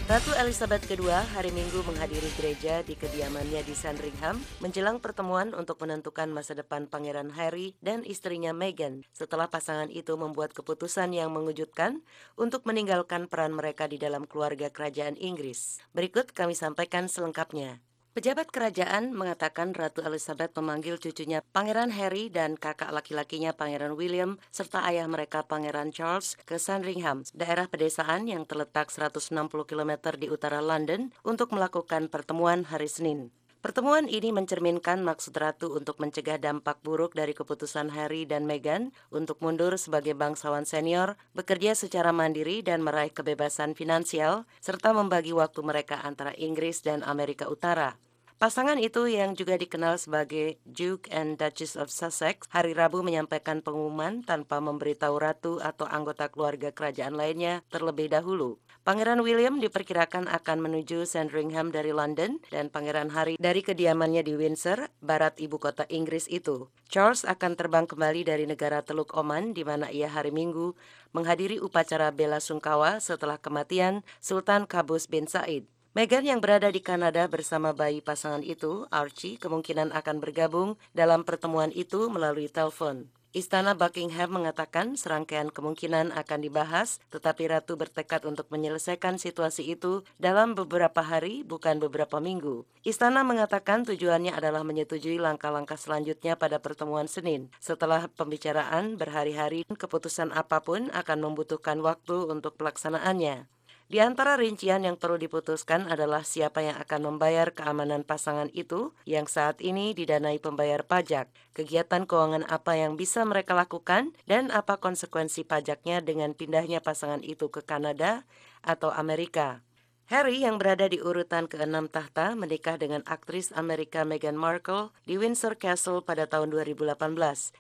[0.10, 6.34] Ratu Elizabeth II hari Minggu menghadiri gereja di kediamannya di Sandringham menjelang pertemuan untuk menentukan
[6.34, 12.02] masa depan Pangeran Harry dan istrinya Meghan setelah pasangan itu membuat keputusan yang mengejutkan
[12.42, 15.78] untuk meninggalkan peran mereka di dalam keluarga kerajaan Inggris.
[15.94, 17.78] Berikut kami sampaikan selengkapnya.
[18.20, 24.84] Pejabat kerajaan mengatakan Ratu Elizabeth memanggil cucunya Pangeran Harry dan kakak laki-lakinya Pangeran William serta
[24.92, 29.32] ayah mereka Pangeran Charles ke Sandringham, daerah pedesaan yang terletak 160
[29.64, 33.32] km di utara London untuk melakukan pertemuan hari Senin.
[33.64, 39.40] Pertemuan ini mencerminkan maksud Ratu untuk mencegah dampak buruk dari keputusan Harry dan Meghan untuk
[39.40, 46.04] mundur sebagai bangsawan senior, bekerja secara mandiri dan meraih kebebasan finansial, serta membagi waktu mereka
[46.04, 47.96] antara Inggris dan Amerika Utara.
[48.40, 54.24] Pasangan itu yang juga dikenal sebagai Duke and Duchess of Sussex hari Rabu menyampaikan pengumuman
[54.24, 58.56] tanpa memberitahu ratu atau anggota keluarga kerajaan lainnya terlebih dahulu.
[58.88, 64.88] Pangeran William diperkirakan akan menuju Sandringham dari London dan Pangeran Harry dari kediamannya di Windsor,
[65.04, 66.72] barat ibu kota Inggris itu.
[66.88, 70.80] Charles akan terbang kembali dari negara Teluk Oman di mana ia hari Minggu
[71.12, 75.68] menghadiri upacara bela sungkawa setelah kematian Sultan Qaboos bin Said.
[76.00, 81.76] Meghan yang berada di Kanada bersama bayi pasangan itu, Archie, kemungkinan akan bergabung dalam pertemuan
[81.76, 83.12] itu melalui telepon.
[83.36, 90.56] Istana Buckingham mengatakan serangkaian kemungkinan akan dibahas, tetapi Ratu bertekad untuk menyelesaikan situasi itu dalam
[90.56, 92.64] beberapa hari, bukan beberapa minggu.
[92.88, 97.52] Istana mengatakan tujuannya adalah menyetujui langkah-langkah selanjutnya pada pertemuan Senin.
[97.60, 103.59] Setelah pembicaraan berhari-hari, keputusan apa pun akan membutuhkan waktu untuk pelaksanaannya.
[103.90, 109.26] Di antara rincian yang perlu diputuskan adalah siapa yang akan membayar keamanan pasangan itu yang
[109.26, 111.26] saat ini didanai pembayar pajak,
[111.58, 117.50] kegiatan keuangan apa yang bisa mereka lakukan, dan apa konsekuensi pajaknya dengan pindahnya pasangan itu
[117.50, 118.30] ke Kanada
[118.62, 119.66] atau Amerika.
[120.06, 125.58] Harry yang berada di urutan ke-6 tahta menikah dengan aktris Amerika Meghan Markle di Windsor
[125.58, 126.94] Castle pada tahun 2018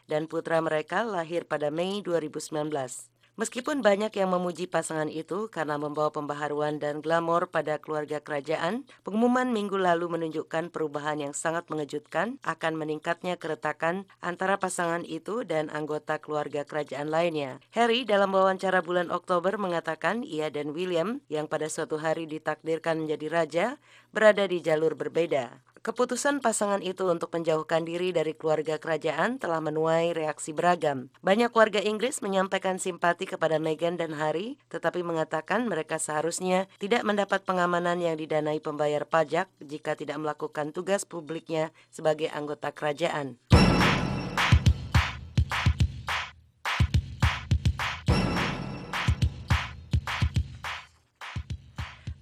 [0.05, 2.69] dan putra mereka lahir pada Mei 2019.
[3.39, 9.47] Meskipun banyak yang memuji pasangan itu karena membawa pembaharuan dan glamor pada keluarga kerajaan, pengumuman
[9.55, 16.19] minggu lalu menunjukkan perubahan yang sangat mengejutkan akan meningkatnya keretakan antara pasangan itu dan anggota
[16.19, 17.63] keluarga kerajaan lainnya.
[17.71, 23.27] Harry dalam wawancara bulan Oktober mengatakan ia dan William yang pada suatu hari ditakdirkan menjadi
[23.31, 23.65] raja
[24.11, 25.63] berada di jalur berbeda.
[25.79, 31.07] Keputusan pasangan itu untuk menjauhkan diri dari keluarga kerajaan telah menuai reaksi beragam.
[31.23, 37.47] Banyak warga Inggris menyampaikan simpati kepada Meghan dan Harry, tetapi mengatakan mereka seharusnya tidak mendapat
[37.47, 43.39] pengamanan yang didanai pembayar pajak jika tidak melakukan tugas publiknya sebagai anggota kerajaan.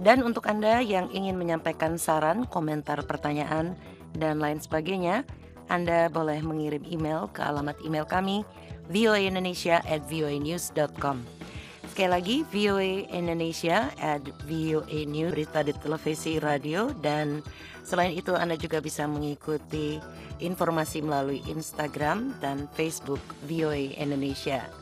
[0.03, 3.79] Dan untuk Anda yang ingin menyampaikan saran, komentar, pertanyaan
[4.19, 5.23] dan lain sebagainya,
[5.71, 8.43] Anda boleh mengirim email ke alamat email kami
[8.91, 11.52] voaindonesia@voanews.com.
[11.93, 17.45] Sekali lagi VOA Indonesia at VOA News berita di televisi radio dan
[17.85, 20.01] selain itu Anda juga bisa mengikuti
[20.41, 24.82] informasi melalui Instagram dan Facebook VOA Indonesia.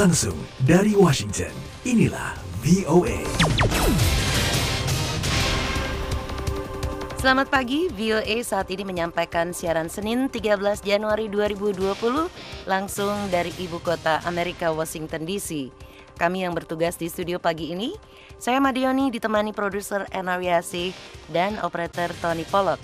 [0.00, 0.32] Langsung
[0.64, 1.52] dari Washington,
[1.84, 2.32] inilah
[2.64, 3.20] VOA.
[7.20, 12.32] Selamat pagi, VOA saat ini menyampaikan siaran Senin 13 Januari 2020
[12.64, 15.68] langsung dari ibu kota Amerika Washington DC.
[16.16, 17.92] Kami yang bertugas di studio pagi ini,
[18.40, 20.96] saya Madioni ditemani produser Enawiasi
[21.28, 22.80] dan operator Tony Pollock.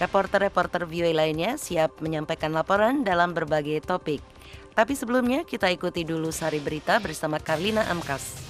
[0.00, 4.35] Reporter-reporter VOA lainnya siap menyampaikan laporan dalam berbagai topik.
[4.76, 8.44] Tapi sebelumnya kita ikuti dulu sari berita bersama Karlina Amkas.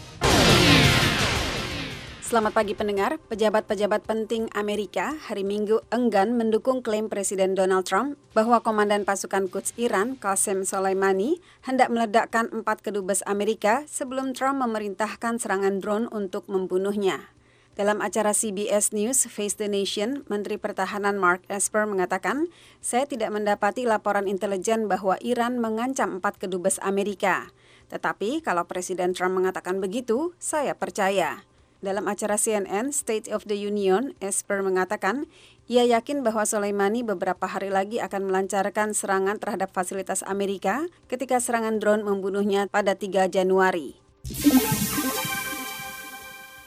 [2.19, 8.59] Selamat pagi pendengar, pejabat-pejabat penting Amerika hari Minggu enggan mendukung klaim Presiden Donald Trump bahwa
[8.59, 15.79] Komandan Pasukan Quds Iran, Qasem Soleimani, hendak meledakkan empat kedubes Amerika sebelum Trump memerintahkan serangan
[15.79, 17.36] drone untuk membunuhnya.
[17.77, 22.49] Dalam acara CBS News Face the Nation, Menteri Pertahanan Mark Esper mengatakan,
[22.81, 27.53] saya tidak mendapati laporan intelijen bahwa Iran mengancam empat kedubes Amerika.
[27.93, 31.45] Tetapi kalau Presiden Trump mengatakan begitu, saya percaya.
[31.85, 35.29] Dalam acara CNN State of the Union, Esper mengatakan,
[35.69, 41.77] ia yakin bahwa Soleimani beberapa hari lagi akan melancarkan serangan terhadap fasilitas Amerika ketika serangan
[41.77, 44.01] drone membunuhnya pada 3 Januari.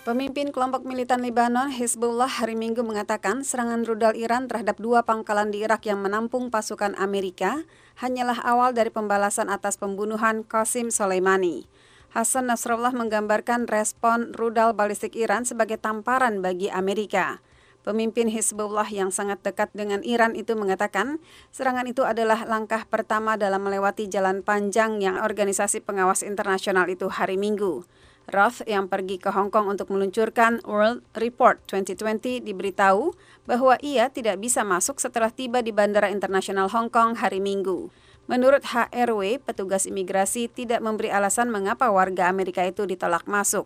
[0.10, 5.62] Pemimpin kelompok militan Lebanon, Hezbollah, hari Minggu mengatakan serangan rudal Iran terhadap dua pangkalan di
[5.62, 7.62] Irak yang menampung pasukan Amerika
[8.02, 11.70] hanyalah awal dari pembalasan atas pembunuhan Qasim Soleimani.
[12.10, 17.46] Hasan Nasrallah menggambarkan respon rudal balistik Iran sebagai tamparan bagi Amerika.
[17.86, 21.22] Pemimpin Hezbollah yang sangat dekat dengan Iran itu mengatakan
[21.54, 27.38] serangan itu adalah langkah pertama dalam melewati jalan panjang yang organisasi pengawas internasional itu hari
[27.38, 27.86] Minggu.
[28.30, 33.12] Roth yang pergi ke Hong Kong untuk meluncurkan World Report 2020 diberitahu
[33.50, 37.90] bahwa ia tidak bisa masuk setelah tiba di Bandara Internasional Hong Kong hari Minggu.
[38.30, 43.66] Menurut HRW, petugas imigrasi tidak memberi alasan mengapa warga Amerika itu ditolak masuk.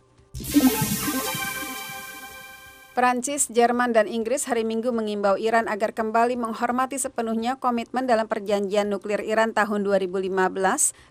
[2.95, 8.87] Perancis, Jerman, dan Inggris hari Minggu mengimbau Iran agar kembali menghormati sepenuhnya komitmen dalam perjanjian
[8.87, 10.31] nuklir Iran tahun 2015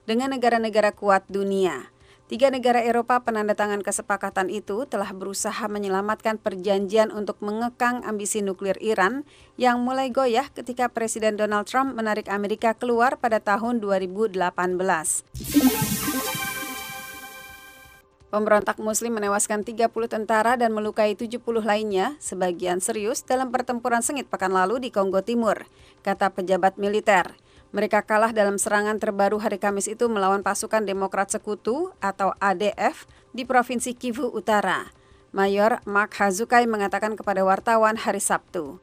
[0.08, 1.91] dengan negara-negara kuat dunia.
[2.33, 9.29] Tiga negara Eropa penandatangan kesepakatan itu telah berusaha menyelamatkan perjanjian untuk mengekang ambisi nuklir Iran
[9.61, 14.33] yang mulai goyah ketika Presiden Donald Trump menarik Amerika keluar pada tahun 2018.
[18.33, 24.57] Pemberontak muslim menewaskan 30 tentara dan melukai 70 lainnya, sebagian serius dalam pertempuran sengit pekan
[24.57, 25.68] lalu di Kongo Timur,
[26.01, 27.41] kata pejabat militer.
[27.72, 33.48] Mereka kalah dalam serangan terbaru hari Kamis itu melawan pasukan Demokrat Sekutu atau ADF di
[33.48, 34.92] Provinsi Kivu Utara.
[35.32, 38.76] Mayor Mark Hazukai mengatakan kepada wartawan hari Sabtu.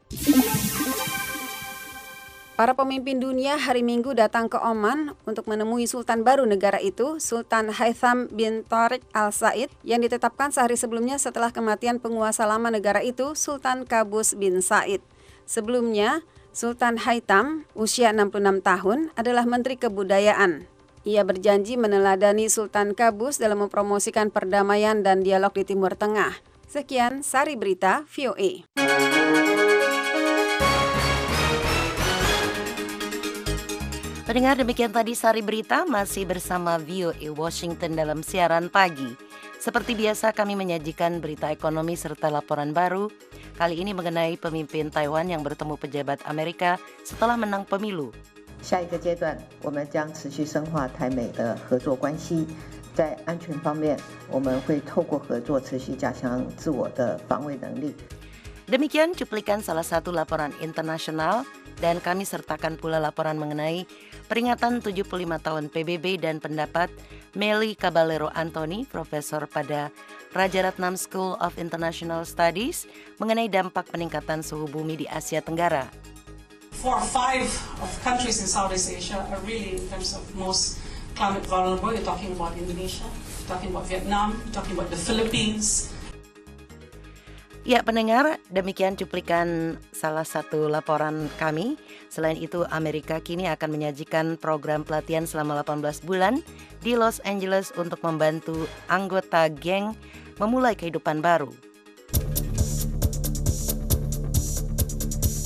[2.58, 7.70] Para pemimpin dunia hari Minggu datang ke Oman untuk menemui Sultan baru negara itu, Sultan
[7.70, 13.38] Haitham bin Tariq Al Said, yang ditetapkan sehari sebelumnya setelah kematian penguasa lama negara itu,
[13.38, 14.98] Sultan Kabus bin Said.
[15.46, 16.26] Sebelumnya,
[16.60, 20.68] Sultan Haitam, usia 66 tahun, adalah Menteri Kebudayaan.
[21.08, 26.36] Ia berjanji meneladani Sultan Kabus dalam mempromosikan perdamaian dan dialog di Timur Tengah.
[26.68, 28.68] Sekian Sari Berita VOA.
[34.29, 39.13] Pendengar demikian tadi Sari Berita masih bersama VOA Washington dalam siaran pagi.
[39.61, 43.09] Seperti biasa kami menyajikan berita ekonomi serta laporan baru,
[43.57, 48.13] kali ini mengenai pemimpin Taiwan yang bertemu pejabat Amerika setelah menang pemilu.
[48.61, 52.47] 下一个阶段，我们将持续深化台美的合作关系。
[52.95, 53.99] 在安全方面，
[54.31, 57.93] 我们会透过合作持续加强自我的防卫能力。
[58.65, 61.45] Demikian cuplikan salah satu laporan internasional
[61.80, 63.88] dan kami sertakan pula laporan mengenai
[64.28, 65.08] peringatan 75
[65.40, 66.92] tahun PBB dan pendapat
[67.34, 69.88] Meli Caballero Anthony, profesor pada
[70.30, 72.86] Raja Ratnam School of International Studies
[73.18, 75.88] mengenai dampak peningkatan suhu bumi di Asia Tenggara.
[76.80, 77.48] Four or five
[77.82, 80.80] of countries in Southeast Asia are really, in terms of most
[81.18, 85.92] climate vulnerable, you're talking about Indonesia, you're talking about Vietnam, you're talking about the Philippines,
[87.70, 91.78] Ya pendengar, demikian cuplikan salah satu laporan kami.
[92.10, 96.42] Selain itu, Amerika kini akan menyajikan program pelatihan selama 18 bulan
[96.82, 99.94] di Los Angeles untuk membantu anggota geng
[100.42, 101.54] memulai kehidupan baru.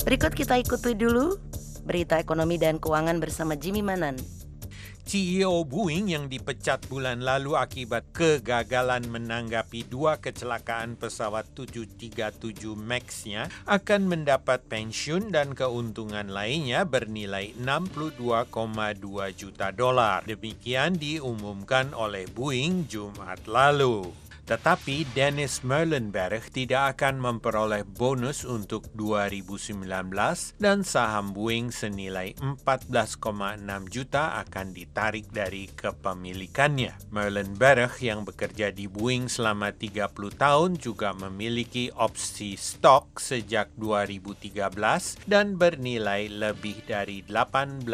[0.08, 1.36] Berikut kita ikuti dulu
[1.84, 4.16] berita ekonomi dan keuangan bersama Jimmy Manan.
[5.04, 14.08] CEO Boeing yang dipecat bulan lalu akibat kegagalan menanggapi dua kecelakaan pesawat 737 MAX-nya akan
[14.08, 18.56] mendapat pensiun dan keuntungan lainnya bernilai 62,2
[19.36, 20.24] juta dolar.
[20.24, 24.23] Demikian diumumkan oleh Boeing Jumat lalu.
[24.44, 29.88] Tetapi Dennis Merlenberg tidak akan memperoleh bonus untuk 2019
[30.60, 33.24] dan saham Boeing senilai 14,6
[33.88, 36.92] juta akan ditarik dari kepemilikannya.
[37.08, 45.56] Merlenberg yang bekerja di Boeing selama 30 tahun juga memiliki opsi stok sejak 2013 dan
[45.56, 47.88] bernilai lebih dari 18,5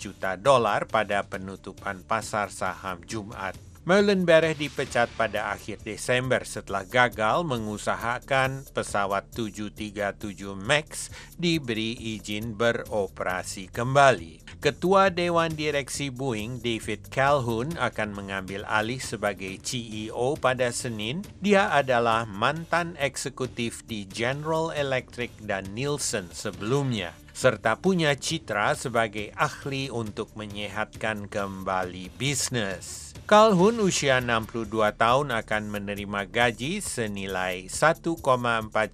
[0.00, 3.65] juta dolar pada penutupan pasar saham Jumat.
[3.86, 14.58] Merlenberg dipecat pada akhir Desember setelah gagal mengusahakan pesawat 737 MAX diberi izin beroperasi kembali.
[14.58, 21.22] Ketua Dewan Direksi Boeing, David Calhoun, akan mengambil alih sebagai CEO pada Senin.
[21.38, 29.92] Dia adalah mantan eksekutif di General Electric dan Nielsen sebelumnya serta punya citra sebagai ahli
[29.92, 33.05] untuk menyehatkan kembali bisnis.
[33.26, 38.22] Calhoun usia 62 tahun akan menerima gaji senilai 1,4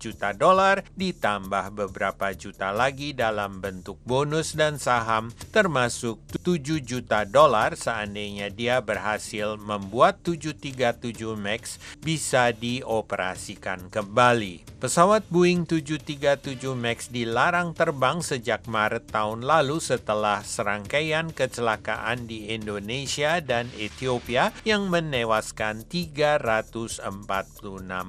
[0.00, 7.76] juta dolar ditambah beberapa juta lagi dalam bentuk bonus dan saham termasuk 7 juta dolar
[7.76, 14.64] seandainya dia berhasil membuat 737 MAX bisa dioperasikan kembali.
[14.80, 23.38] Pesawat Boeing 737 MAX dilarang terbang sejak Maret tahun lalu setelah serangkaian kecelakaan di Indonesia
[23.44, 24.21] dan Ethiopia
[24.62, 27.02] yang menewaskan 346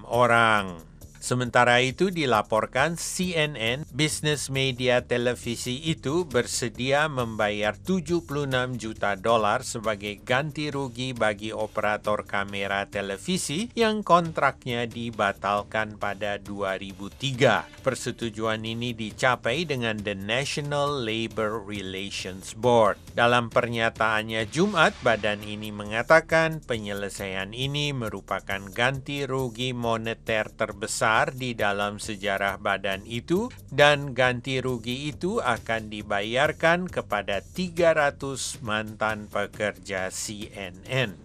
[0.05, 0.92] orang.
[1.23, 8.27] Sementara itu dilaporkan CNN, bisnis media televisi itu bersedia membayar 76
[8.75, 17.71] juta dolar sebagai ganti rugi bagi operator kamera televisi yang kontraknya dibatalkan pada 2003.
[17.79, 22.99] Persetujuan ini dicapai dengan The National Labor Relations Board.
[23.15, 31.53] Dalam pernyataannya Jumat, badan ini mengatakan penyelesaian ini merupakan ganti rugi moneter terbesar besar di
[31.53, 38.17] dalam sejarah badan itu dan ganti rugi itu akan dibayarkan kepada 300
[38.65, 41.21] mantan pekerja CNN.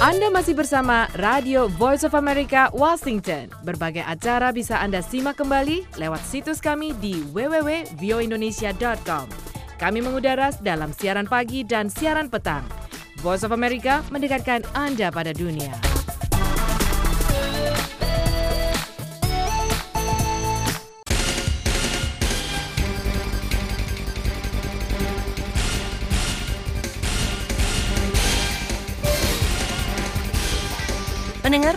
[0.00, 3.52] Anda masih bersama Radio Voice of America Washington.
[3.60, 9.28] Berbagai acara bisa Anda simak kembali lewat situs kami di www.voindonesia.com.
[9.76, 12.64] Kami mengudara dalam siaran pagi dan siaran petang.
[13.20, 15.95] Voice of America mendekatkan Anda pada dunia.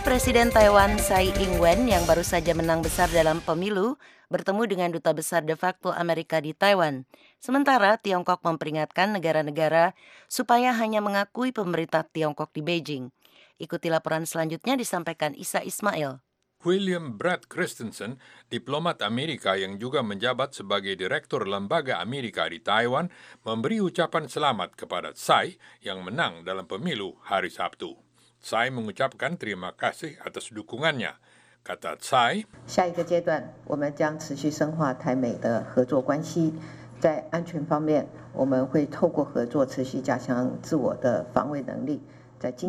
[0.00, 4.00] Presiden Taiwan Tsai Ing-wen yang baru saja menang besar dalam pemilu
[4.32, 7.04] bertemu dengan duta besar de facto Amerika di Taiwan.
[7.36, 9.92] Sementara Tiongkok memperingatkan negara-negara
[10.24, 13.12] supaya hanya mengakui pemerintah Tiongkok di Beijing.
[13.60, 16.24] Ikuti laporan selanjutnya disampaikan Isa Ismail.
[16.64, 18.16] William Brad Christensen,
[18.48, 23.12] diplomat Amerika yang juga menjabat sebagai Direktur Lembaga Amerika di Taiwan,
[23.44, 28.09] memberi ucapan selamat kepada Tsai yang menang dalam pemilu hari Sabtu.
[28.40, 31.12] Tsai mengucapkan terima kasih atas dukungannya.
[31.60, 32.48] Kata Tsai,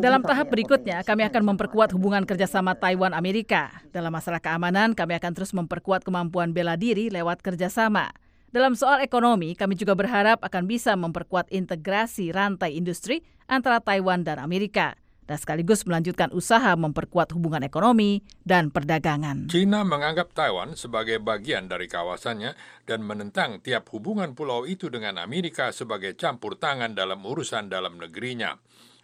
[0.04, 3.72] dalam tahap berikutnya, kami akan memperkuat hubungan kerjasama Taiwan-Amerika.
[3.88, 8.12] Dalam masalah keamanan, kami akan terus memperkuat kemampuan bela diri lewat kerjasama.
[8.52, 14.44] Dalam soal ekonomi, kami juga berharap akan bisa memperkuat integrasi rantai industri antara Taiwan dan
[14.44, 14.92] Amerika
[15.26, 19.46] dan sekaligus melanjutkan usaha memperkuat hubungan ekonomi dan perdagangan.
[19.48, 22.54] China menganggap Taiwan sebagai bagian dari kawasannya
[22.84, 28.58] dan menentang tiap hubungan pulau itu dengan Amerika sebagai campur tangan dalam urusan dalam negerinya.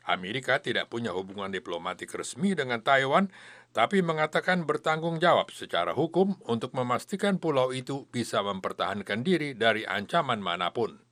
[0.08, 3.28] Amerika tidak punya hubungan diplomatik resmi dengan Taiwan,
[3.76, 10.40] tapi mengatakan bertanggung jawab secara hukum untuk memastikan pulau itu bisa mempertahankan diri dari ancaman
[10.40, 11.07] mana pun.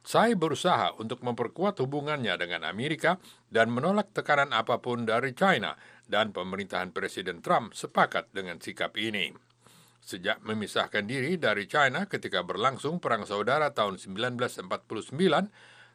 [0.00, 3.20] Tsai berusaha untuk memperkuat hubungannya dengan Amerika
[3.52, 5.76] dan menolak tekanan apa pun dari China
[6.08, 9.30] dan pemerintahan Presiden Trump sepakat dengan sikap ini.
[10.00, 14.64] Sejak memisahkan diri dari China ketika berlangsung Perang Saudara tahun 1949,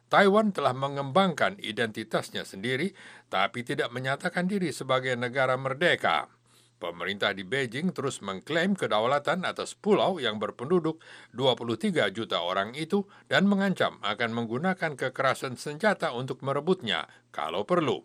[0.06, 2.94] Taiwan telah mengembangkan identitasnya sendiri,
[3.26, 6.30] tapi tidak menyatakan diri sebagai negara merdeka.
[6.76, 11.00] Pemerintah di Beijing terus mengklaim kedaulatan atas pulau yang berpenduduk
[11.32, 18.04] 23 juta orang itu dan mengancam akan menggunakan kekerasan senjata untuk merebutnya kalau perlu.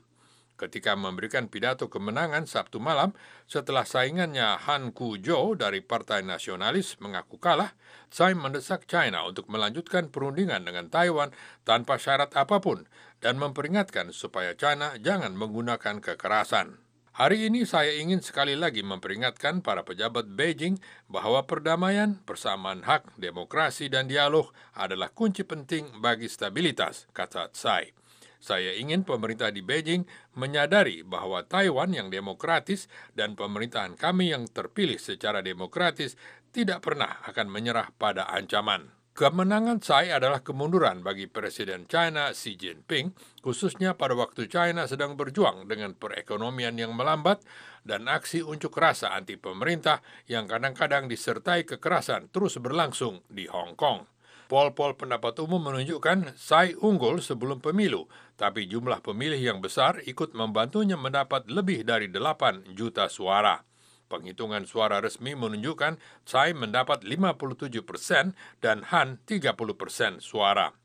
[0.56, 3.18] Ketika memberikan pidato kemenangan Sabtu malam
[3.50, 5.18] setelah saingannya Han Kuo
[5.58, 7.74] dari Partai Nasionalis mengaku kalah,
[8.08, 11.34] Tsai mendesak China untuk melanjutkan perundingan dengan Taiwan
[11.66, 12.86] tanpa syarat apa pun
[13.20, 16.91] dan memperingatkan supaya China jangan menggunakan kekerasan.
[17.12, 20.80] Hari ini saya ingin sekali lagi memperingatkan para pejabat Beijing
[21.12, 27.92] bahwa perdamaian, persamaan hak, demokrasi, dan dialog adalah kunci penting bagi stabilitas, kata Tsai.
[28.40, 30.08] Saya ingin pemerintah di Beijing
[30.40, 36.16] menyadari bahwa Taiwan yang demokratis dan pemerintahan kami yang terpilih secara demokratis
[36.56, 39.01] tidak pernah akan menyerah pada ancaman.
[39.12, 43.12] Kemenangan Tsai adalah kemunduran bagi Presiden China Xi Jinping,
[43.44, 47.44] khususnya pada waktu China sedang berjuang dengan perekonomian yang melambat
[47.84, 50.00] dan aksi unjuk rasa anti pemerintah
[50.32, 54.08] yang kadang-kadang disertai kekerasan terus berlangsung di Hong Kong.
[54.48, 58.08] Pol-pol pendapat umum menunjukkan Tsai unggul sebelum pemilu,
[58.40, 63.71] tapi jumlah pemilih yang besar ikut membantunya mendapat lebih dari 8 juta suara.
[64.12, 65.96] Penghitungan suara resmi menunjukkan
[66.28, 70.76] Tsai mendapat 57 persen dan Han 30 persen suara.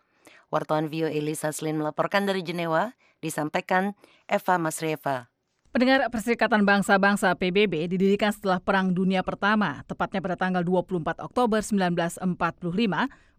[0.54, 3.94] Wartawan VOA Elisa Slin melaporkan dari Jenewa, disampaikan
[4.28, 5.32] Eva Masrieva.
[5.72, 12.20] Pendengar Perserikatan Bangsa-Bangsa PBB didirikan setelah Perang Dunia Pertama, tepatnya pada tanggal 24 Oktober 1945,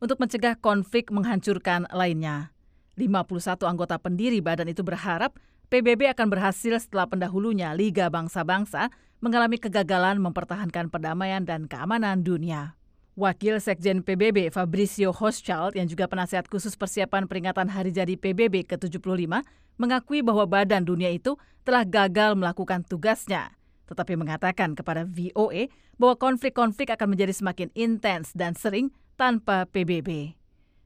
[0.00, 2.56] untuk mencegah konflik menghancurkan lainnya.
[2.96, 5.36] 51 anggota pendiri badan itu berharap
[5.68, 8.88] PBB akan berhasil setelah pendahulunya Liga Bangsa-Bangsa
[9.20, 12.80] mengalami kegagalan mempertahankan perdamaian dan keamanan dunia.
[13.12, 19.44] Wakil Sekjen PBB Fabrizio Hochschild yang juga penasihat khusus persiapan peringatan hari jadi PBB ke-75
[19.76, 23.52] mengakui bahwa badan dunia itu telah gagal melakukan tugasnya,
[23.84, 25.68] tetapi mengatakan kepada VOA
[26.00, 28.88] bahwa konflik-konflik akan menjadi semakin intens dan sering
[29.20, 30.32] tanpa PBB.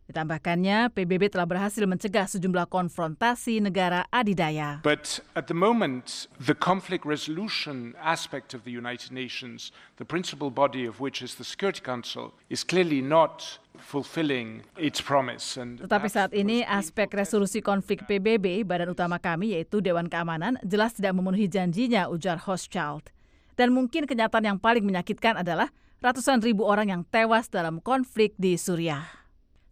[0.07, 4.79] Ditambahkannya, PBB telah berhasil mencegah sejumlah konfrontasi negara adidaya.
[4.87, 10.87] But at the moment, the conflict resolution aspect of the United Nations, the principal body
[10.87, 15.59] of which is the Security Council, is clearly not fulfilling its promise.
[15.59, 20.95] And Tetapi saat ini aspek resolusi konflik PBB, badan utama kami yaitu Dewan Keamanan, jelas
[20.95, 23.11] tidak memenuhi janjinya, ujar Hochschild.
[23.59, 28.55] Dan mungkin kenyataan yang paling menyakitkan adalah ratusan ribu orang yang tewas dalam konflik di
[28.55, 29.26] Suriah.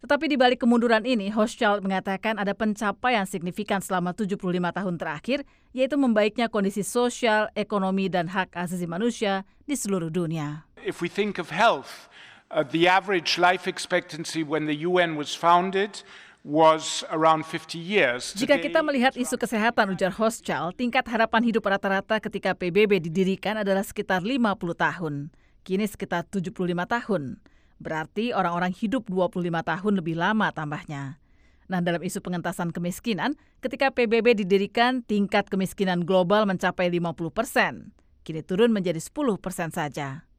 [0.05, 5.41] Tetapi di balik kemunduran ini, Hochschild mengatakan ada pencapaian signifikan selama 75 tahun terakhir,
[5.73, 10.69] yaitu membaiknya kondisi sosial, ekonomi, dan hak asasi manusia di seluruh dunia.
[10.85, 12.05] If we think of health,
[12.53, 16.05] uh, the average life expectancy when the UN was founded
[16.45, 18.37] was around 50 years.
[18.37, 23.81] Jika kita melihat isu kesehatan ujar Hochschild, tingkat harapan hidup rata-rata ketika PBB didirikan adalah
[23.81, 25.33] sekitar 50 tahun.
[25.65, 26.53] Kini sekitar 75
[26.85, 27.41] tahun.
[27.79, 31.19] Berarti orang-orang hidup 25 tahun lebih lama tambahnya.
[31.65, 37.89] Nah, dalam isu pengentasan kemiskinan, ketika PBB didirikan, tingkat kemiskinan global mencapai 50 persen.
[38.21, 40.29] Kini turun menjadi 10 persen saja.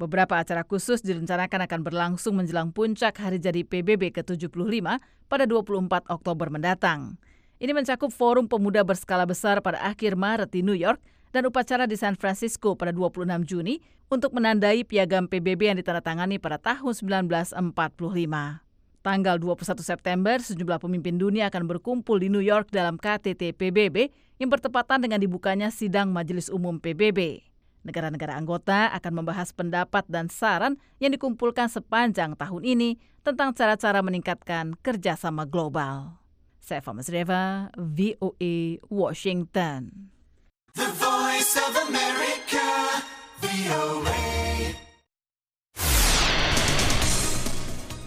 [0.00, 4.80] Beberapa acara khusus direncanakan akan berlangsung menjelang puncak hari jadi PBB ke-75
[5.28, 7.20] pada 24 Oktober mendatang.
[7.60, 10.96] Ini mencakup forum pemuda berskala besar pada akhir Maret di New York
[11.30, 13.78] dan upacara di San Francisco pada 26 Juni
[14.10, 17.62] untuk menandai piagam PBB yang ditandatangani pada tahun 1945.
[19.00, 24.52] Tanggal 21 September, sejumlah pemimpin dunia akan berkumpul di New York dalam KTT PBB yang
[24.52, 27.48] bertepatan dengan dibukanya sidang Majelis Umum PBB.
[27.80, 34.76] Negara-negara anggota akan membahas pendapat dan saran yang dikumpulkan sepanjang tahun ini tentang cara-cara meningkatkan
[34.84, 36.20] kerjasama global.
[36.60, 40.12] Saya Fama Reva, VOA, Washington.
[40.76, 41.09] The
[41.52, 43.02] Voice of America,
[43.40, 43.99] VOA.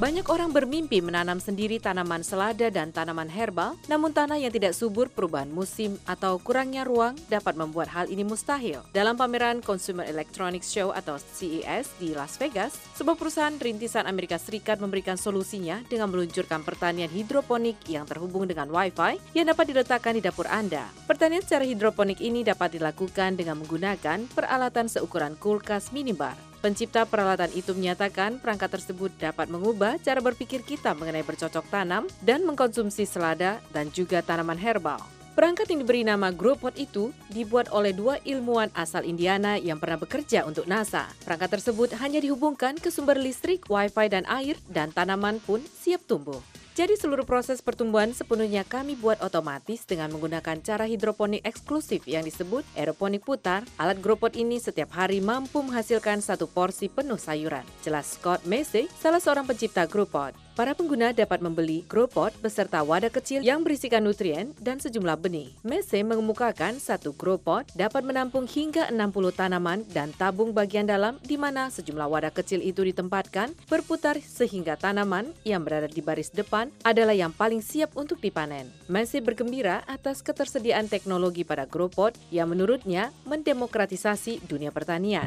[0.03, 5.07] Banyak orang bermimpi menanam sendiri tanaman selada dan tanaman herbal, namun tanah yang tidak subur,
[5.07, 8.83] perubahan musim, atau kurangnya ruang dapat membuat hal ini mustahil.
[8.91, 14.83] Dalam pameran Consumer Electronics Show atau CES di Las Vegas, sebuah perusahaan rintisan Amerika Serikat
[14.83, 20.51] memberikan solusinya dengan meluncurkan pertanian hidroponik yang terhubung dengan Wi-Fi yang dapat diletakkan di dapur
[20.51, 20.83] Anda.
[21.07, 26.52] Pertanian secara hidroponik ini dapat dilakukan dengan menggunakan peralatan seukuran kulkas minibar.
[26.63, 32.47] Pencipta peralatan itu menyatakan perangkat tersebut dapat mengubah cara berpikir kita mengenai bercocok tanam dan
[32.47, 35.03] mengkonsumsi selada dan juga tanaman herbal.
[35.35, 40.47] Perangkat yang diberi nama GrowPod itu dibuat oleh dua ilmuwan asal Indiana yang pernah bekerja
[40.47, 41.11] untuk NASA.
[41.27, 46.39] Perangkat tersebut hanya dihubungkan ke sumber listrik, wifi, dan air, dan tanaman pun siap tumbuh.
[46.73, 52.65] Jadi seluruh proses pertumbuhan sepenuhnya kami buat otomatis dengan menggunakan cara hidroponik eksklusif yang disebut
[52.73, 53.61] aeroponik putar.
[53.77, 57.61] Alat GrowPod ini setiap hari mampu menghasilkan satu porsi penuh sayuran.
[57.85, 60.33] Jelas Scott Massey, salah seorang pencipta GrowPod.
[60.53, 65.49] Para pengguna dapat membeli GrowPod beserta wadah kecil yang berisikan nutrien dan sejumlah benih.
[65.65, 71.73] Mese mengemukakan satu GrowPod dapat menampung hingga 60 tanaman dan tabung bagian dalam di mana
[71.73, 77.33] sejumlah wadah kecil itu ditempatkan berputar sehingga tanaman yang berada di baris depan adalah yang
[77.33, 78.69] paling siap untuk dipanen.
[78.85, 85.25] Mese bergembira atas ketersediaan teknologi pada GrowPod yang menurutnya mendemokratisasi dunia pertanian.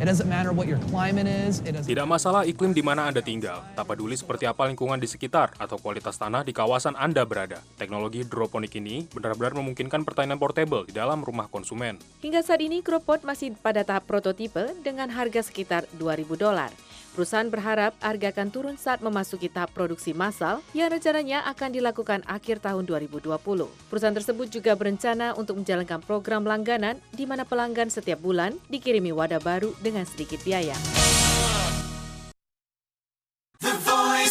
[1.83, 5.81] Tidak masalah iklim di mana Anda tinggal, tak peduli seperti apa lingkungan di sekitar atau
[5.81, 7.65] kualitas tanah di kawasan Anda berada.
[7.81, 11.97] Teknologi hidroponik ini benar-benar memungkinkan pertanian portable di dalam rumah konsumen.
[12.21, 16.71] Hingga saat ini, Gropod masih pada tahap prototipe dengan harga sekitar 2000 dolar.
[17.17, 22.61] Perusahaan berharap harga akan turun saat memasuki tahap produksi massal yang rencananya akan dilakukan akhir
[22.61, 23.41] tahun 2020.
[23.89, 29.41] Perusahaan tersebut juga berencana untuk menjalankan program langganan di mana pelanggan setiap bulan dikirimi wadah
[29.41, 30.77] baru dengan sedikit biaya.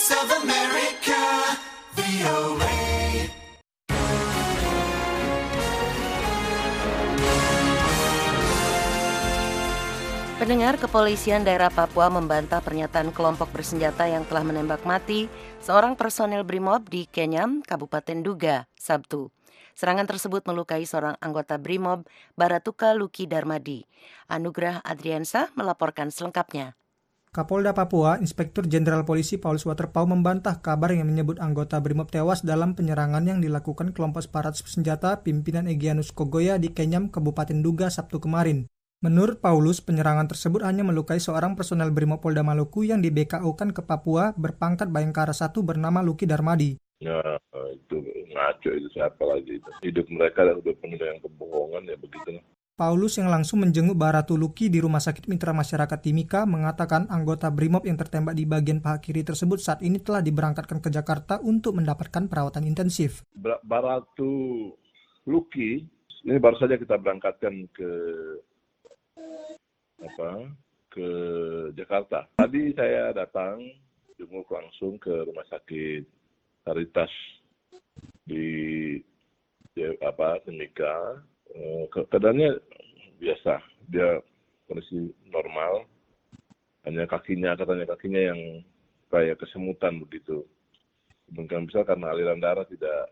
[0.05, 0.37] Pendengar
[10.77, 15.25] kepolisian daerah Papua membantah pernyataan kelompok bersenjata yang telah menembak mati
[15.57, 19.33] seorang personil BRIMOB di Kenyam, Kabupaten Duga, Sabtu.
[19.73, 22.05] Serangan tersebut melukai seorang anggota BRIMOB,
[22.37, 23.89] Baratuka Luki Darmadi.
[24.29, 26.77] Anugrah Adriansa melaporkan selengkapnya.
[27.35, 32.79] Kapolda Papua, Inspektur Jenderal Polisi Paulus Waterpau membantah kabar yang menyebut anggota BRIMOB tewas dalam
[32.79, 38.71] penyerangan yang dilakukan kelompok separatis bersenjata pimpinan Egyanus Kogoya di Kenyam, Kabupaten Duga, Sabtu kemarin.
[39.03, 43.83] Menurut Paulus, penyerangan tersebut hanya melukai seorang personel Brimob Polda Maluku yang di BKO-kan ke
[43.83, 46.79] Papua berpangkat Bayangkara 1 bernama Luki Darmadi.
[47.03, 47.19] Ya,
[47.75, 47.99] itu
[48.31, 49.69] ngaco itu siapa lagi itu.
[49.83, 52.39] Hidup mereka udah penuh dengan kebohongan ya begitu.
[52.75, 57.87] Paulus yang langsung menjenguk Baratu Luki di Rumah Sakit Mitra Masyarakat Timika mengatakan anggota Brimob
[57.87, 62.27] yang tertembak di bagian paha kiri tersebut saat ini telah diberangkatkan ke Jakarta untuk mendapatkan
[62.27, 63.23] perawatan intensif.
[63.63, 64.75] Baratu
[65.23, 65.87] Luki
[66.27, 67.91] ini baru saja kita berangkatkan ke
[70.03, 70.51] apa
[70.91, 71.07] ke
[71.79, 72.27] Jakarta.
[72.35, 73.63] Tadi saya datang
[74.19, 76.03] jenguk langsung ke rumah sakit
[76.67, 77.13] Caritas
[78.27, 78.99] di
[80.03, 81.23] apa Timika.
[81.91, 82.59] Keadaannya
[83.19, 84.19] biasa, dia
[84.67, 85.87] kondisi normal.
[86.85, 88.39] Hanya kakinya katanya kakinya yang
[89.09, 90.45] kayak kesemutan begitu.
[91.33, 93.09] Mungkin bisa karena aliran darah tidak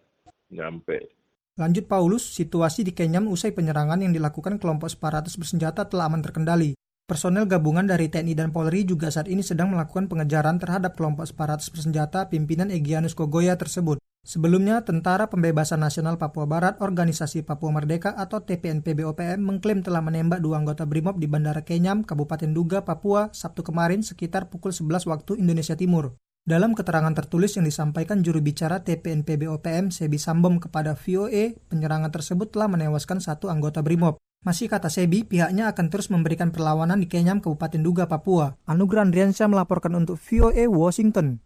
[0.53, 1.09] nyampe
[1.53, 6.73] Lanjut Paulus, situasi di Kenyam usai penyerangan yang dilakukan kelompok separatis bersenjata telah aman terkendali.
[7.05, 11.69] Personel gabungan dari TNI dan Polri juga saat ini sedang melakukan pengejaran terhadap kelompok separatis
[11.69, 14.01] bersenjata pimpinan Egyanus Kogoya tersebut.
[14.23, 20.39] Sebelumnya, Tentara Pembebasan Nasional Papua Barat Organisasi Papua Merdeka atau TPNP BOPM mengklaim telah menembak
[20.39, 25.43] dua anggota BRIMOB di Bandara Kenyam, Kabupaten Duga, Papua, Sabtu kemarin sekitar pukul 11 waktu
[25.43, 26.15] Indonesia Timur.
[26.47, 32.55] Dalam keterangan tertulis yang disampaikan juru bicara TPNP BOPM Sebi Sambom kepada VOA, penyerangan tersebut
[32.55, 34.15] telah menewaskan satu anggota BRIMOB.
[34.47, 38.55] Masih kata Sebi, pihaknya akan terus memberikan perlawanan di Kenyam, Kabupaten Duga, Papua.
[38.71, 41.43] Anugerah Andriansyah melaporkan untuk VOA Washington.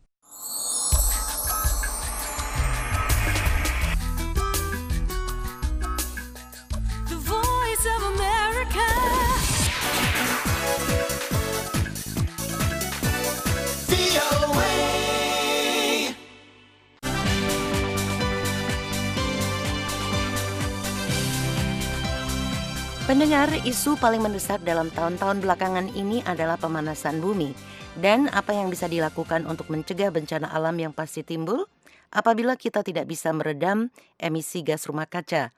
[23.18, 27.50] Pendengar, isu paling mendesak dalam tahun-tahun belakangan ini adalah pemanasan bumi.
[27.98, 31.66] Dan apa yang bisa dilakukan untuk mencegah bencana alam yang pasti timbul
[32.14, 33.90] apabila kita tidak bisa meredam
[34.22, 35.50] emisi gas rumah kaca.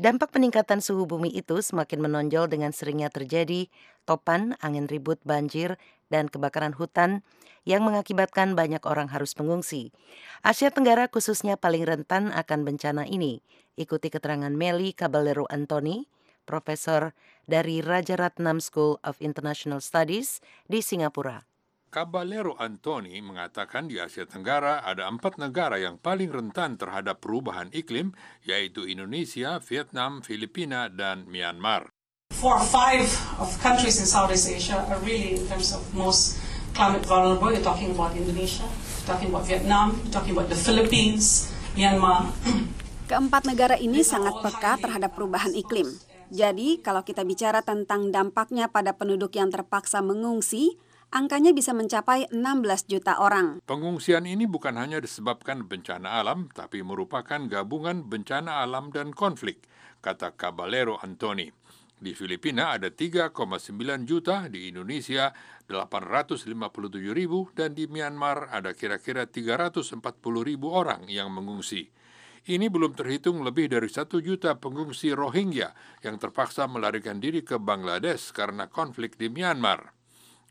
[0.00, 3.68] Dampak peningkatan suhu bumi itu semakin menonjol dengan seringnya terjadi
[4.08, 5.76] topan, angin ribut, banjir,
[6.08, 7.20] dan kebakaran hutan
[7.68, 9.92] yang mengakibatkan banyak orang harus mengungsi.
[10.40, 13.44] Asia Tenggara khususnya paling rentan akan bencana ini.
[13.76, 16.08] Ikuti keterangan Meli Caballero Antoni,
[16.42, 17.14] profesor
[17.46, 21.46] dari Raja Ratnam School of International Studies di Singapura.
[21.92, 28.16] Caballero Antoni mengatakan di Asia Tenggara ada empat negara yang paling rentan terhadap perubahan iklim,
[28.48, 31.92] yaitu Indonesia, Vietnam, Filipina, dan Myanmar.
[32.32, 33.04] Four or five
[33.36, 36.40] of countries in Southeast Asia are really, in terms of most
[36.72, 41.52] climate vulnerable, you're talking about Indonesia, you're talking about Vietnam, you're talking about the Philippines,
[41.76, 42.32] Myanmar.
[43.04, 45.92] Keempat negara ini sangat peka terhadap perubahan iklim.
[46.32, 50.80] Jadi, kalau kita bicara tentang dampaknya pada penduduk yang terpaksa mengungsi,
[51.12, 53.60] angkanya bisa mencapai 16 juta orang.
[53.68, 59.60] Pengungsian ini bukan hanya disebabkan bencana alam, tapi merupakan gabungan bencana alam dan konflik,
[60.00, 61.52] kata Caballero Antoni.
[62.00, 65.36] Di Filipina ada 3,9 juta, di Indonesia
[65.68, 66.48] 857
[67.12, 70.00] ribu, dan di Myanmar ada kira-kira 340
[70.48, 71.92] ribu orang yang mengungsi.
[72.42, 75.70] Ini belum terhitung lebih dari satu juta pengungsi Rohingya
[76.02, 79.94] yang terpaksa melarikan diri ke Bangladesh karena konflik di Myanmar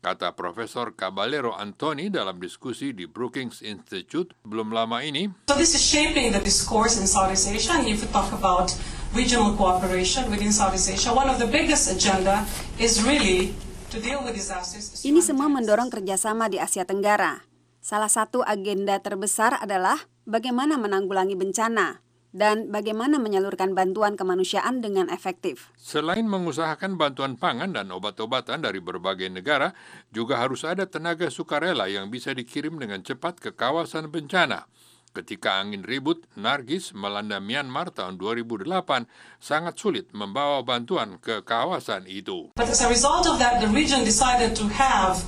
[0.02, 5.30] kata Profesor Caballero Antoni dalam diskusi di Brookings Institute belum lama ini.
[5.46, 8.74] So this is shaping the discourse in Southeast Asia and if you talk about
[9.14, 12.42] regional cooperation within Southeast Asia, one of the biggest agenda
[12.82, 13.54] is really
[13.94, 15.04] to deal with disasters.
[15.06, 17.51] Ini semua mendorong kerjasama di Asia Tenggara.
[17.82, 21.98] Salah satu agenda terbesar adalah bagaimana menanggulangi bencana
[22.30, 25.74] dan bagaimana menyalurkan bantuan kemanusiaan dengan efektif.
[25.74, 29.74] Selain mengusahakan bantuan pangan dan obat-obatan dari berbagai negara,
[30.14, 34.70] juga harus ada tenaga sukarela yang bisa dikirim dengan cepat ke kawasan bencana.
[35.10, 39.10] Ketika angin ribut, Nargis melanda Myanmar tahun 2008,
[39.42, 42.54] sangat sulit membawa bantuan ke kawasan itu.
[42.54, 45.18] But as a result of that, the region decided to have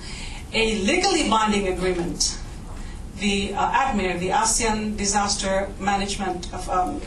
[0.55, 2.44] a legally binding agreement
[3.25, 7.01] the uh, ADMIR, the ASEAN Disaster Management of, um,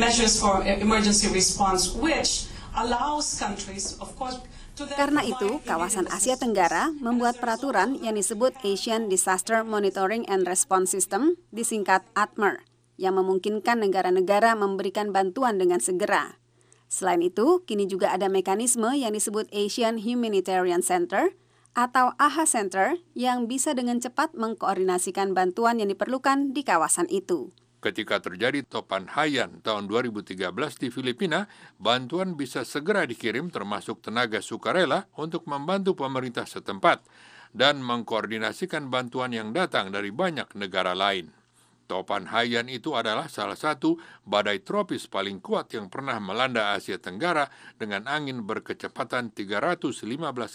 [0.00, 4.40] Measures for Emergency Response, which allows countries, of course,
[4.74, 11.38] Karena itu, kawasan Asia Tenggara membuat peraturan yang disebut Asian Disaster Monitoring and Response System,
[11.54, 12.66] disingkat ADMER,
[12.98, 16.42] yang memungkinkan negara-negara memberikan bantuan dengan segera.
[16.90, 21.30] Selain itu, kini juga ada mekanisme yang disebut Asian Humanitarian Center,
[21.74, 27.50] atau AHA Center yang bisa dengan cepat mengkoordinasikan bantuan yang diperlukan di kawasan itu.
[27.84, 30.48] Ketika terjadi topan Haiyan tahun 2013
[30.80, 31.44] di Filipina,
[31.76, 37.04] bantuan bisa segera dikirim termasuk tenaga sukarela untuk membantu pemerintah setempat
[37.52, 41.43] dan mengkoordinasikan bantuan yang datang dari banyak negara lain.
[41.84, 47.48] Topan Haiyan itu adalah salah satu badai tropis paling kuat yang pernah melanda Asia Tenggara
[47.76, 50.02] dengan angin berkecepatan 315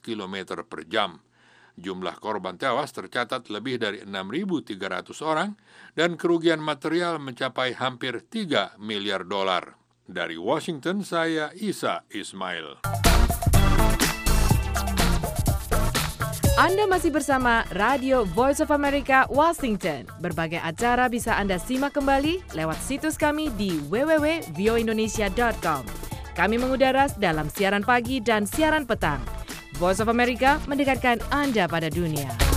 [0.01, 1.21] km per jam.
[1.79, 5.55] Jumlah korban tewas tercatat lebih dari 6.300 orang
[5.95, 9.79] dan kerugian material mencapai hampir 3 miliar dolar.
[10.09, 13.08] Dari Washington, saya Isa Ismail.
[16.59, 20.03] Anda masih bersama Radio Voice of America Washington.
[20.19, 25.87] Berbagai acara bisa Anda simak kembali lewat situs kami di www.voindonesia.com.
[26.35, 29.23] Kami mengudara dalam siaran pagi dan siaran petang.
[29.79, 32.48] Voice of America mendekatkan Anda pada dunia.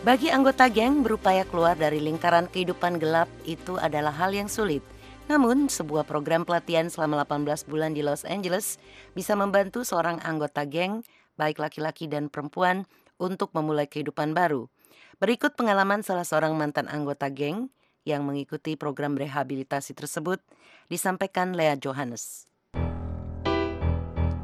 [0.00, 4.80] Bagi anggota geng berupaya keluar dari lingkaran kehidupan gelap itu adalah hal yang sulit.
[5.28, 8.80] Namun, sebuah program pelatihan selama 18 bulan di Los Angeles
[9.12, 11.04] bisa membantu seorang anggota geng,
[11.36, 12.88] baik laki-laki dan perempuan,
[13.20, 14.72] untuk memulai kehidupan baru.
[15.20, 17.68] Berikut pengalaman salah seorang mantan anggota geng
[18.08, 20.40] yang mengikuti program rehabilitasi tersebut,
[20.88, 22.48] disampaikan Lea Johannes.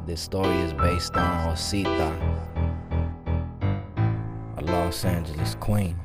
[0.05, 2.13] This story is based on Osita,
[4.67, 5.95] Los Angeles queen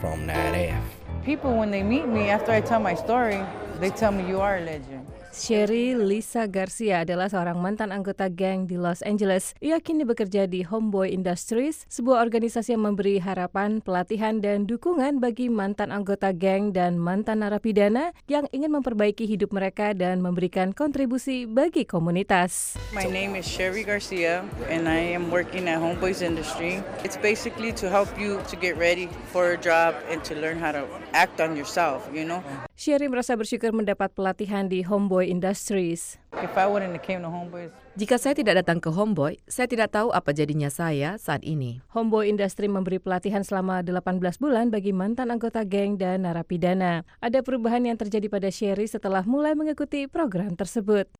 [0.00, 0.82] from that F.
[1.22, 3.42] People, when they meet me after I tell my story,
[3.78, 5.11] they tell me you are a legend.
[5.32, 9.56] Sherry Lisa Garcia adalah seorang mantan anggota geng di Los Angeles.
[9.64, 15.48] Ia kini bekerja di Homeboy Industries, sebuah organisasi yang memberi harapan, pelatihan, dan dukungan bagi
[15.48, 21.88] mantan anggota geng dan mantan narapidana yang ingin memperbaiki hidup mereka dan memberikan kontribusi bagi
[21.88, 22.76] komunitas.
[22.92, 26.84] My name is Sherry Garcia and I am working at Homeboys Industry.
[27.08, 30.76] It's basically to help you to get ready for a job and to learn how
[30.76, 30.84] to
[31.16, 32.44] act on yourself, you know.
[32.76, 36.18] Sherry merasa bersyukur mendapat pelatihan di Homeboy Industries.
[36.40, 39.92] If I wouldn't have came to Homeboys, Jika saya tidak datang ke Homeboy, saya tidak
[39.92, 41.84] tahu apa jadinya saya saat ini.
[41.92, 47.04] Homeboy Industry memberi pelatihan selama 18 bulan bagi mantan anggota geng dan narapidana.
[47.20, 51.12] Ada perubahan yang terjadi pada Sherry setelah mulai mengikuti program tersebut.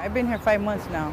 [0.00, 1.12] I've been here five months now.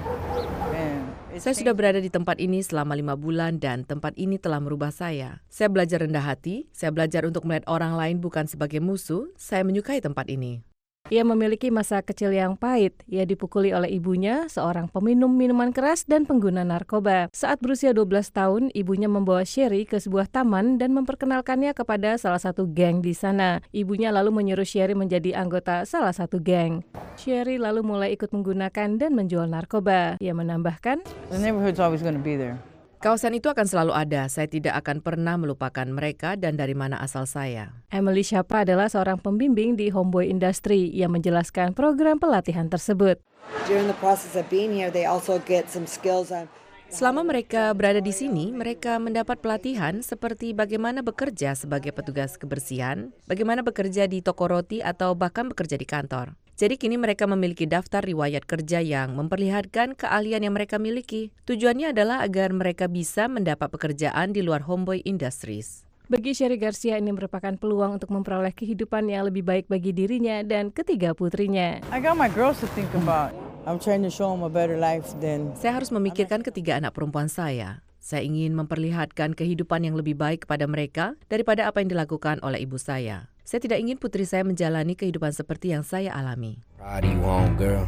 [1.38, 5.44] Saya sudah berada di tempat ini selama lima bulan dan tempat ini telah merubah saya.
[5.52, 10.02] Saya belajar rendah hati, saya belajar untuk melihat orang lain bukan sebagai musuh, saya menyukai
[10.02, 10.66] tempat ini.
[11.08, 13.00] Ia memiliki masa kecil yang pahit.
[13.08, 17.32] Ia dipukuli oleh ibunya, seorang peminum minuman keras dan pengguna narkoba.
[17.32, 22.68] Saat berusia 12 tahun, ibunya membawa Sherry ke sebuah taman dan memperkenalkannya kepada salah satu
[22.68, 23.64] geng di sana.
[23.72, 26.84] Ibunya lalu menyuruh Sherry menjadi anggota salah satu geng.
[27.16, 30.20] Sherry lalu mulai ikut menggunakan dan menjual narkoba.
[30.20, 32.60] Ia menambahkan, the neighborhood's always going to be there.
[32.98, 37.30] Kawasan itu akan selalu ada, saya tidak akan pernah melupakan mereka dan dari mana asal
[37.30, 37.78] saya.
[37.94, 43.22] Emily Shapa adalah seorang pembimbing di Homeboy Industry yang menjelaskan program pelatihan tersebut.
[43.70, 46.50] During the process of being here, they also get some skills on
[46.88, 53.60] Selama mereka berada di sini, mereka mendapat pelatihan seperti bagaimana bekerja sebagai petugas kebersihan, bagaimana
[53.60, 56.40] bekerja di toko roti, atau bahkan bekerja di kantor.
[56.58, 61.30] Jadi kini mereka memiliki daftar riwayat kerja yang memperlihatkan keahlian yang mereka miliki.
[61.46, 65.86] Tujuannya adalah agar mereka bisa mendapat pekerjaan di luar Homeboy Industries.
[66.10, 70.74] Bagi Sherry Garcia ini merupakan peluang untuk memperoleh kehidupan yang lebih baik bagi dirinya dan
[70.74, 71.78] ketiga putrinya.
[71.94, 73.38] I got my girls to think about.
[73.70, 77.30] I'm trying to show them a better life than Saya harus memikirkan ketiga anak perempuan
[77.30, 77.86] saya.
[78.02, 82.82] Saya ingin memperlihatkan kehidupan yang lebih baik kepada mereka daripada apa yang dilakukan oleh ibu
[82.82, 83.30] saya.
[83.48, 86.60] Saya tidak ingin putri saya menjalani kehidupan seperti yang saya alami.
[86.76, 87.88] Proud of you, home girl.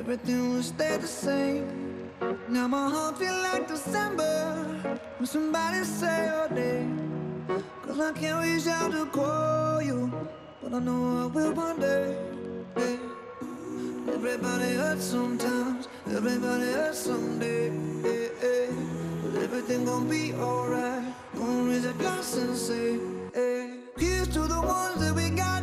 [0.00, 2.10] everything will stay the same.
[2.48, 4.32] Now my heart feel like December
[5.18, 7.44] when somebody say your name.
[7.86, 10.10] Cause I can't reach out to call you,
[10.62, 12.16] but I know I will one day.
[14.08, 17.68] Everybody hurts sometimes, everybody hurts someday.
[19.22, 21.12] But everything gon' be alright.
[21.36, 22.98] Gonna raise a glass and say,
[23.34, 23.76] hey.
[23.98, 25.62] Here's to the ones that we got.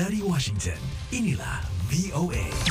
[0.00, 0.80] dari Washington,
[1.12, 1.60] inilah
[1.92, 2.69] VOA.